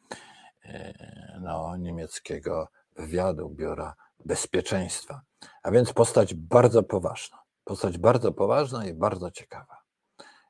[0.65, 0.93] e,
[1.41, 3.95] no, niemieckiego wywiadu, biura
[4.25, 5.21] bezpieczeństwa.
[5.63, 7.44] A więc postać bardzo poważna.
[7.65, 9.81] Postać bardzo poważna i bardzo ciekawa.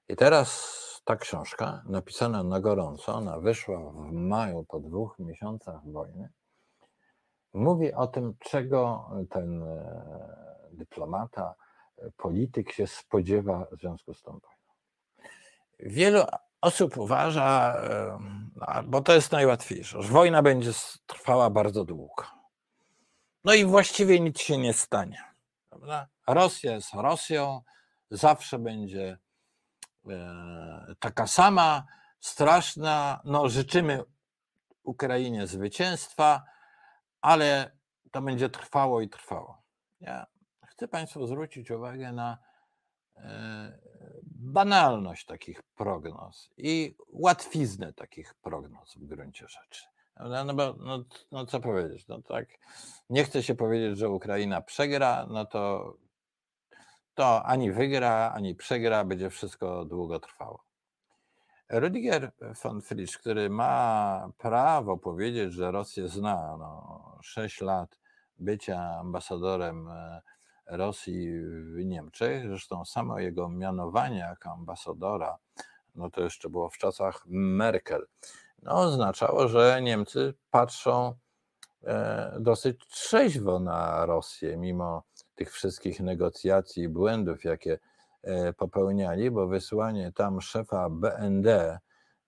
[0.09, 6.29] I teraz ta książka, napisana na gorąco, ona wyszła w maju po dwóch miesiącach wojny,
[7.53, 11.55] mówi o tym, czego ten e, dyplomata,
[12.17, 14.55] polityk się spodziewa w związku z tą wojną.
[15.79, 16.23] Wielu
[16.61, 17.75] osób uważa,
[18.67, 20.71] e, bo to jest najłatwiejsze, że wojna będzie
[21.07, 22.23] trwała bardzo długo.
[23.43, 25.34] No i właściwie nic się nie stanie.
[25.75, 26.07] Prawda?
[26.27, 27.61] Rosja jest Rosją,
[28.11, 29.17] zawsze będzie
[30.09, 31.85] e, taka sama,
[32.19, 33.21] straszna.
[33.25, 34.03] No, życzymy
[34.83, 36.43] Ukrainie zwycięstwa,
[37.21, 37.77] ale
[38.11, 39.63] to będzie trwało i trwało.
[39.99, 40.25] Ja
[40.67, 42.37] chcę Państwu zwrócić uwagę na
[43.15, 43.79] e,
[44.23, 49.85] banalność takich prognoz i łatwiznę takich prognoz w gruncie rzeczy.
[50.19, 52.47] No, bo no, no co powiedzieć, no tak,
[53.09, 55.93] nie chce się powiedzieć, że Ukraina przegra, no to,
[57.13, 60.63] to ani wygra, ani przegra, będzie wszystko długo trwało.
[61.69, 62.31] Rudiger
[62.63, 67.99] von Fritsch, który ma prawo powiedzieć, że Rosję zna, no, 6 lat
[68.37, 70.21] bycia ambasadorem e,
[70.67, 75.37] Rosji w Niemczech, zresztą samo jego mianowanie jako ambasadora,
[75.95, 78.07] no to jeszcze było w czasach Merkel,
[78.65, 81.13] no oznaczało, że Niemcy patrzą
[81.83, 85.03] e, dosyć trzeźwo na Rosję, mimo
[85.35, 87.79] tych wszystkich negocjacji i błędów, jakie
[88.25, 91.79] E, popełniali, bo wysłanie tam szefa BND,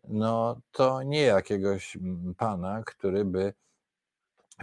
[0.04, 1.98] no to nie jakiegoś
[2.38, 3.54] pana, który by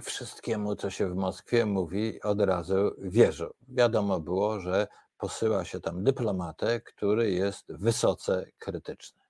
[0.02, 3.54] wszystkiemu, co się w Moskwie mówi, od razu wierzył.
[3.68, 4.86] Wiadomo było, że
[5.18, 9.23] posyła się tam dyplomatę, który jest wysoce krytyczny.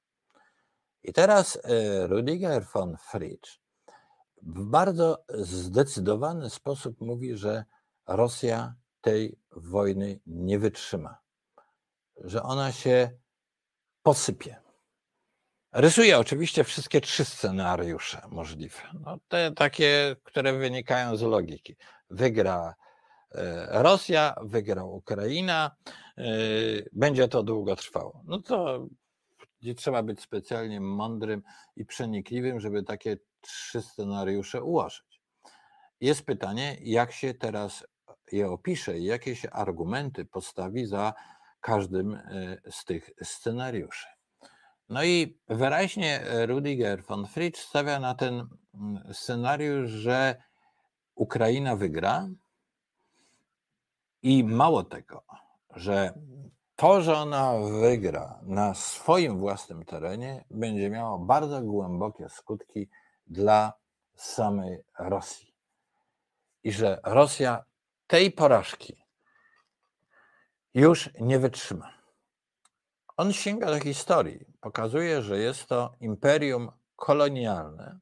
[1.04, 3.58] I teraz e, Rudiger von Fritsch
[4.42, 7.64] w bardzo zdecydowany sposób mówi, że
[8.06, 11.24] Rosja tej wojny nie wytrzyma
[12.16, 13.10] że ona się
[14.02, 14.56] posypie.
[15.72, 18.78] Rysuje oczywiście wszystkie trzy scenariusze możliwe.
[19.00, 21.76] No te takie, które wynikają z logiki.
[22.10, 22.74] Wygra
[23.34, 25.76] e, Rosja, wygra Ukraina,
[26.18, 26.22] e,
[26.92, 28.22] będzie to długo trwało.
[28.24, 28.86] No to
[29.64, 31.42] nie trzeba być specjalnie mądrym
[31.76, 35.22] i przenikliwym, żeby takie trzy scenariusze ułożyć.
[36.00, 37.86] Jest pytanie, jak się teraz
[38.32, 41.14] je opisze i jakie się argumenty postawi za
[41.60, 42.20] każdym e,
[42.70, 44.06] z tych scenariuszy.
[44.88, 50.42] No i wyraźnie Rudiger von Fritsch stawia na ten mm, scenariusz, że
[51.14, 52.28] Ukraina wygra
[54.22, 55.24] i mało tego,
[55.76, 56.14] że
[56.76, 62.88] to, że ona wygra na swoim własnym terenie, będzie miało bardzo głębokie skutki
[63.26, 63.72] dla
[64.14, 65.54] samej Rosji.
[66.64, 67.64] I że Rosja
[68.06, 69.04] tej porażki
[70.74, 71.94] już nie wytrzyma.
[73.16, 77.98] On sięga do historii, pokazuje, że jest to imperium kolonialne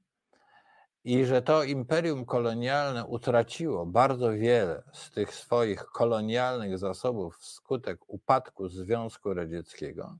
[1.05, 8.69] i że to imperium kolonialne utraciło bardzo wiele z tych swoich kolonialnych zasobów wskutek upadku
[8.69, 10.17] Związku Radzieckiego.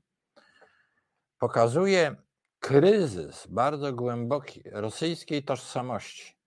[1.39, 2.15] Pokazuje
[2.59, 6.37] kryzys bardzo głęboki rosyjskiej tożsamości,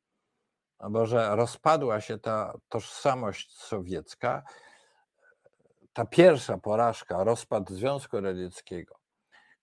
[0.81, 4.43] no bo że rozpadła się ta tożsamość sowiecka
[5.97, 8.95] ta pierwsza porażka, rozpad Związku Radzieckiego,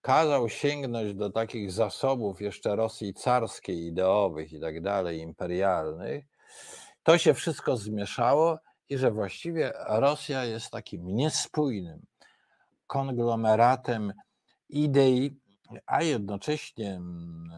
[0.04, 6.26] kazał sięgnąć do takich zasobów jeszcze Rosji carskiej, ideowych i tak dalej, imperialnych,
[7.04, 12.06] to się wszystko zmieszało i że właściwie Rosja jest takim niespójnym
[12.88, 14.14] konglomeratem
[14.70, 15.40] idei,
[15.86, 17.52] a jednocześnie mm,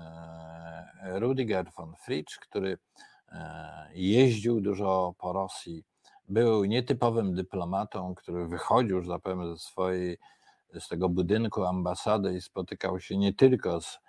[1.04, 2.78] e, Rudiger von Fritsch, który
[3.30, 5.84] e, jeździł dużo po Rosji,
[6.30, 10.18] był nietypowym dyplomatą, który wychodził, że tak powiem, ze swojej,
[10.80, 13.99] z tego budynku ambasady i spotykał się nie tylko z,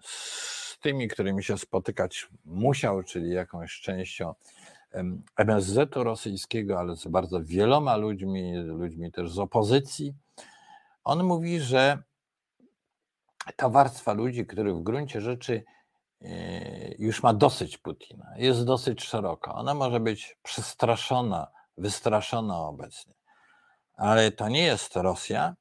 [0.00, 4.34] z tymi, którymi się spotykać musiał, czyli jakąś częścią
[5.36, 10.14] MSZ-u rosyjskiego, ale z bardzo wieloma ludźmi, ludźmi też z opozycji.
[11.04, 12.02] On mówi, że
[13.56, 15.64] ta warstwa ludzi, których w gruncie rzeczy
[16.22, 19.54] e, już ma dosyć Putina, jest dosyć szeroka.
[19.54, 21.46] Ona może być przestraszona
[21.78, 23.14] wystraszona obecnie.
[23.96, 25.54] Ale to nie jest Rosja,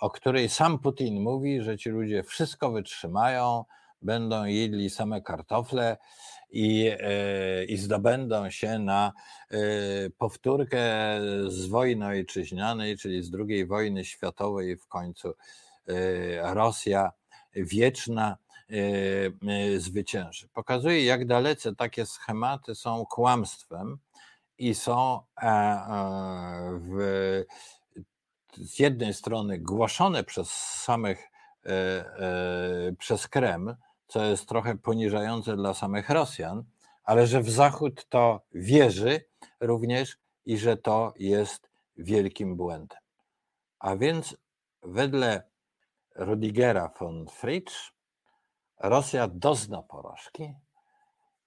[0.00, 3.64] o której sam Putin mówi, że ci ludzie wszystko wytrzymają,
[4.02, 5.96] będą jedli same kartofle
[6.50, 9.12] i, e, i zdobędą się na
[9.50, 9.56] e,
[10.18, 10.80] powtórkę
[11.46, 15.34] z wojny ojczyźnianej, czyli z II wojny światowej, w końcu
[16.42, 17.12] Rosja
[17.54, 18.36] wieczna
[19.78, 20.48] zwycięży.
[20.48, 23.98] Pokazuje, jak dalece takie schematy są kłamstwem
[24.60, 26.98] i są e, e, w,
[28.56, 31.30] z jednej strony głoszone przez samych,
[31.66, 33.74] e, przez Kreml,
[34.06, 36.64] co jest trochę poniżające dla samych Rosjan,
[37.04, 39.24] ale że w Zachód to wierzy
[39.60, 42.98] również i że to jest wielkim błędem.
[43.78, 44.36] A więc
[44.82, 45.50] wedle
[46.14, 47.92] Rudigera von Fritsch
[48.80, 50.54] Rosja dozna porażki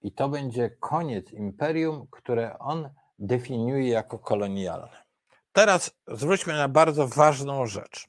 [0.02, 2.90] i to będzie koniec imperium, które on
[3.20, 5.03] definiuje jako kolonialne.
[5.54, 8.08] Teraz zwróćmy na bardzo ważną rzecz.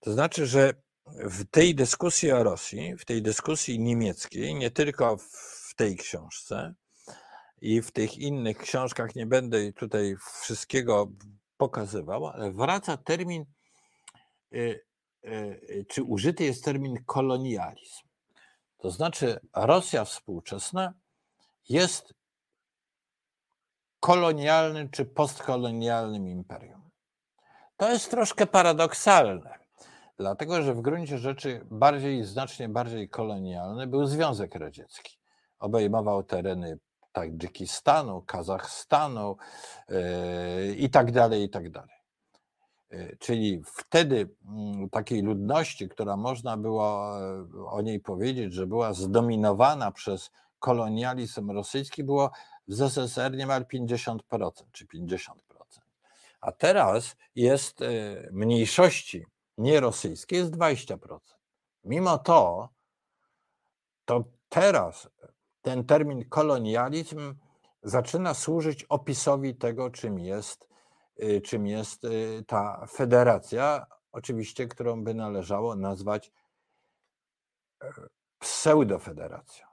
[0.00, 0.74] To znaczy, że
[1.06, 6.74] w tej dyskusji o Rosji, w tej dyskusji niemieckiej, nie tylko w tej książce
[7.60, 11.12] i w tych innych książkach, nie będę tutaj wszystkiego
[11.56, 13.44] pokazywał, ale wraca termin
[14.54, 14.84] y,
[15.24, 18.06] y, czy użyty jest termin kolonializm.
[18.78, 20.94] To znaczy, Rosja współczesna
[21.68, 22.14] jest
[24.00, 26.90] kolonialnym czy postkolonialnym imperium.
[27.76, 29.58] To jest troszkę paradoksalne,
[30.18, 35.18] dlatego że w gruncie rzeczy bardziej, znacznie bardziej kolonialny był Związek Radziecki.
[35.58, 36.78] Obejmował tereny
[37.12, 39.36] Tadżykistanu, Kazachstanu
[39.88, 41.96] yy, i tak dalej, i tak dalej.
[42.90, 47.18] Yy, czyli wtedy mm, takiej ludności, która można było
[47.54, 52.30] yy, o niej powiedzieć, że była zdominowana przez kolonializm rosyjski, było
[52.68, 54.18] w ZSRR niemal 50%
[54.72, 55.32] czy 50%.
[56.40, 57.80] A teraz jest
[58.32, 59.26] mniejszości
[59.58, 61.18] nierosyjskiej jest 20%.
[61.84, 62.68] Mimo to,
[64.04, 65.08] to teraz
[65.62, 67.34] ten termin kolonializm
[67.82, 70.68] zaczyna służyć opisowi tego, czym jest,
[71.22, 76.32] y, czym jest y, ta federacja, oczywiście, którą by należało nazwać
[77.82, 77.92] e,
[78.38, 79.65] pseudofederacją.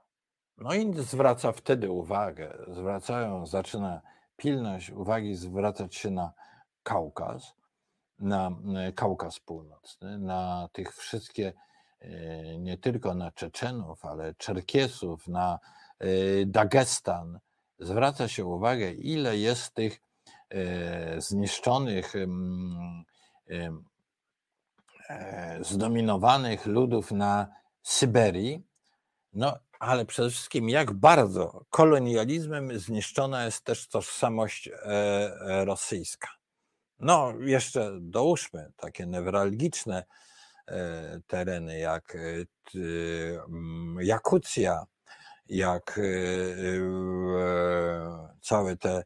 [0.58, 4.02] No i zwraca wtedy uwagę, zwracają, zaczyna
[4.38, 6.34] pilność uwagi zwracać się na
[6.84, 7.54] Kaukaz,
[8.20, 11.54] na e, Kaukaz Północny, na tych wszystkie,
[12.00, 15.60] e, nie tylko na Czeczenów, ale Czerkiesów, na
[16.04, 17.40] E, Dagestan,
[17.80, 20.02] zwraca się uwagę, ile jest tych
[21.18, 22.14] zniszczonych,
[25.62, 27.48] zdominowanych ludów na
[27.82, 28.64] Syberii,
[29.34, 34.70] no ale przede wszystkim jak bardzo kolonializmem zniszczona jest też tożsamość
[35.46, 36.28] rosyjska.
[37.00, 40.04] No, jeszcze dołóżmy takie newralgiczne
[41.28, 42.18] tereny jak
[44.00, 44.86] Jakucja,
[45.50, 46.84] jak e, e,
[48.42, 49.04] całe te e,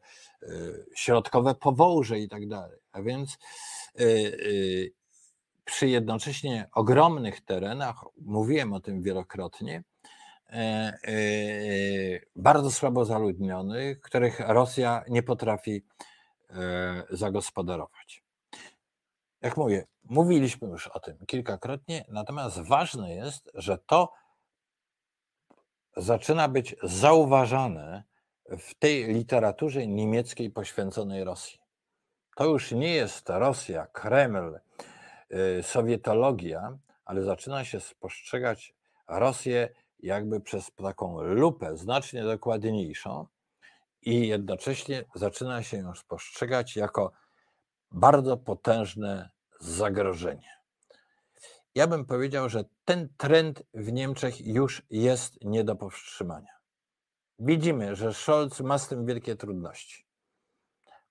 [0.94, 2.78] środkowe Powąrze i tak dalej.
[2.92, 3.38] A więc
[5.64, 9.82] przy jednocześnie ogromnych terenach, mówiłem o tym wielokrotnie,
[12.36, 15.84] bardzo słabo zaludnionych, których Rosja nie potrafi
[17.10, 18.22] zagospodarować.
[19.40, 24.12] Jak mówię, mówiliśmy już o tym kilkakrotnie, natomiast ważne jest, że to
[25.96, 28.04] zaczyna być zauważane
[28.58, 31.60] w tej literaturze niemieckiej poświęconej Rosji.
[32.36, 34.60] To już nie jest Rosja, Kreml,
[35.62, 38.74] sowietologia, ale zaczyna się spostrzegać
[39.08, 39.68] Rosję
[40.00, 43.26] jakby przez taką lupę znacznie dokładniejszą
[44.02, 47.12] i jednocześnie zaczyna się ją spostrzegać jako
[47.90, 49.30] bardzo potężne
[49.60, 50.58] zagrożenie.
[51.74, 56.52] Ja bym powiedział, że ten trend w Niemczech już jest nie do powstrzymania.
[57.38, 60.06] Widzimy, że Scholz ma z tym wielkie trudności.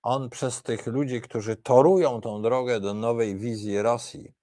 [0.02, 4.34] On przez tych ludzi, którzy torują tą drogę do nowej wizji Rosji,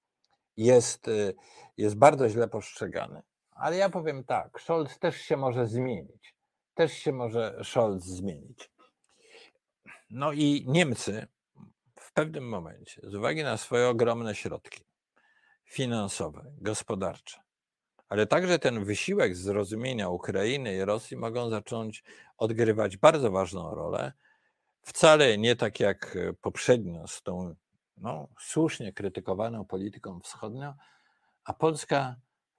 [0.58, 1.36] jest, y,
[1.78, 3.22] jest bardzo źle postrzegany.
[3.56, 6.36] Ale ja powiem tak, Scholz też się może zmienić.
[6.74, 8.72] Też się może Scholz zmienić.
[10.10, 11.28] No i Niemcy
[12.00, 14.84] w pewnym momencie, z uwagi na swoje ogromne środki,
[15.66, 17.40] finansowe, gospodarcze.
[18.10, 22.04] Ale także ten wysiłek zrozumienia Ukrainy i Rosji mogą zacząć
[22.38, 24.14] odgrywać bardzo ważną rolę.
[24.82, 27.56] Wcale nie tak jak poprzednio z tą
[27.98, 30.74] no, słusznie krytykowaną polityką wschodnią,
[31.44, 32.16] a Polska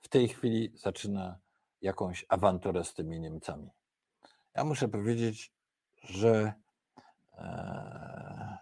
[0.06, 1.38] w tej chwili zaczyna
[1.82, 3.70] jakąś awanturę z tymi Niemcami.
[4.54, 5.52] Ja muszę powiedzieć,
[6.02, 6.52] że
[7.34, 8.58] e,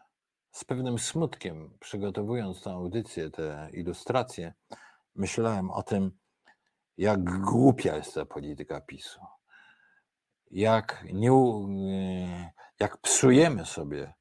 [0.51, 4.55] z pewnym smutkiem, przygotowując tę audycję, te ilustracje,
[5.15, 6.19] myślałem o tym,
[6.97, 9.21] jak głupia jest ta polityka PiSu.
[10.51, 14.15] Jak, nie, jak psujemy sobie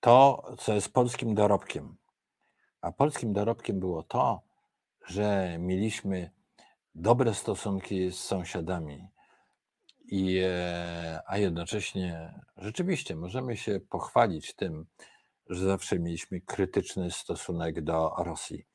[0.00, 1.96] to, co jest polskim dorobkiem.
[2.80, 4.42] A polskim dorobkiem było to,
[5.06, 6.37] że mieliśmy
[6.98, 9.08] dobre stosunki z sąsiadami,
[10.10, 14.86] i, e, a jednocześnie rzeczywiście możemy się pochwalić tym,
[15.48, 18.66] że zawsze mieliśmy krytyczny stosunek do Rosji.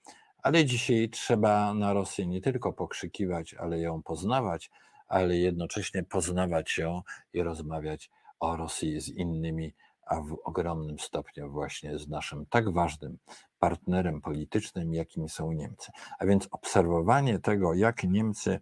[0.43, 4.71] Ale dzisiaj trzeba na Rosję nie tylko pokrzykiwać, ale ją poznawać,
[5.07, 7.01] ale jednocześnie poznawać ją
[7.34, 9.74] i rozmawiać o Rosji z innymi,
[10.05, 13.17] a w ogromnym stopniu właśnie z naszym tak ważnym
[13.64, 15.91] partnerem politycznym, jakim są Niemcy.
[16.20, 18.59] A więc obserwowanie tego, jak Niemcy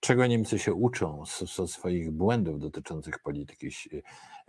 [0.00, 1.22] czego Niemcy się uczą
[1.56, 3.68] ze swoich błędów dotyczących polityki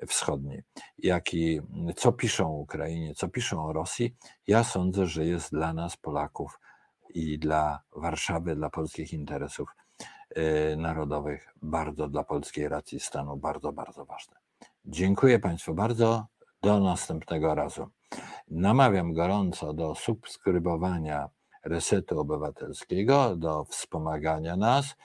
[0.07, 0.64] wschodniej,
[0.97, 1.62] jak i
[1.95, 4.16] co piszą o Ukrainie, co piszą o Rosji,
[4.47, 6.59] ja sądzę, że jest dla nas, Polaków
[7.09, 9.70] i dla Warszawy, dla polskich interesów
[10.36, 14.36] e, narodowych, bardzo dla polskiej racji stanu, bardzo, bardzo ważne.
[14.86, 16.26] Dziękuję Państwu bardzo.
[16.62, 17.89] Do następnego razu.
[18.47, 21.30] Namawiam gorąco do subskrybowania
[21.66, 24.95] Resetu Obywatelskiego, do wspomagania nas.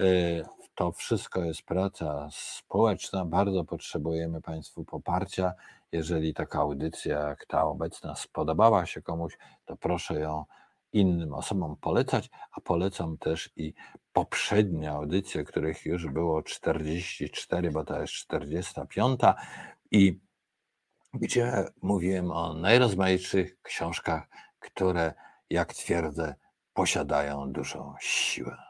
[0.00, 0.44] Y,
[0.74, 3.24] To wszystko jest praca społeczna.
[3.24, 5.52] Bardzo potrzebujemy Państwu poparcia.
[5.92, 10.44] Jeżeli taka audycja jak ta obecna spodobała się komuś, to proszę ją
[10.92, 13.74] innym osobom polecać, a polecam też i
[14.12, 19.20] poprzednie audycje, których już było 44, bo to jest 45
[19.90, 20.20] i
[21.14, 24.28] gdzie mówiłem o najrozmaitszych książkach,
[24.58, 25.14] które,
[25.50, 26.34] jak twierdzę,
[26.74, 28.67] posiadają dużą siłę.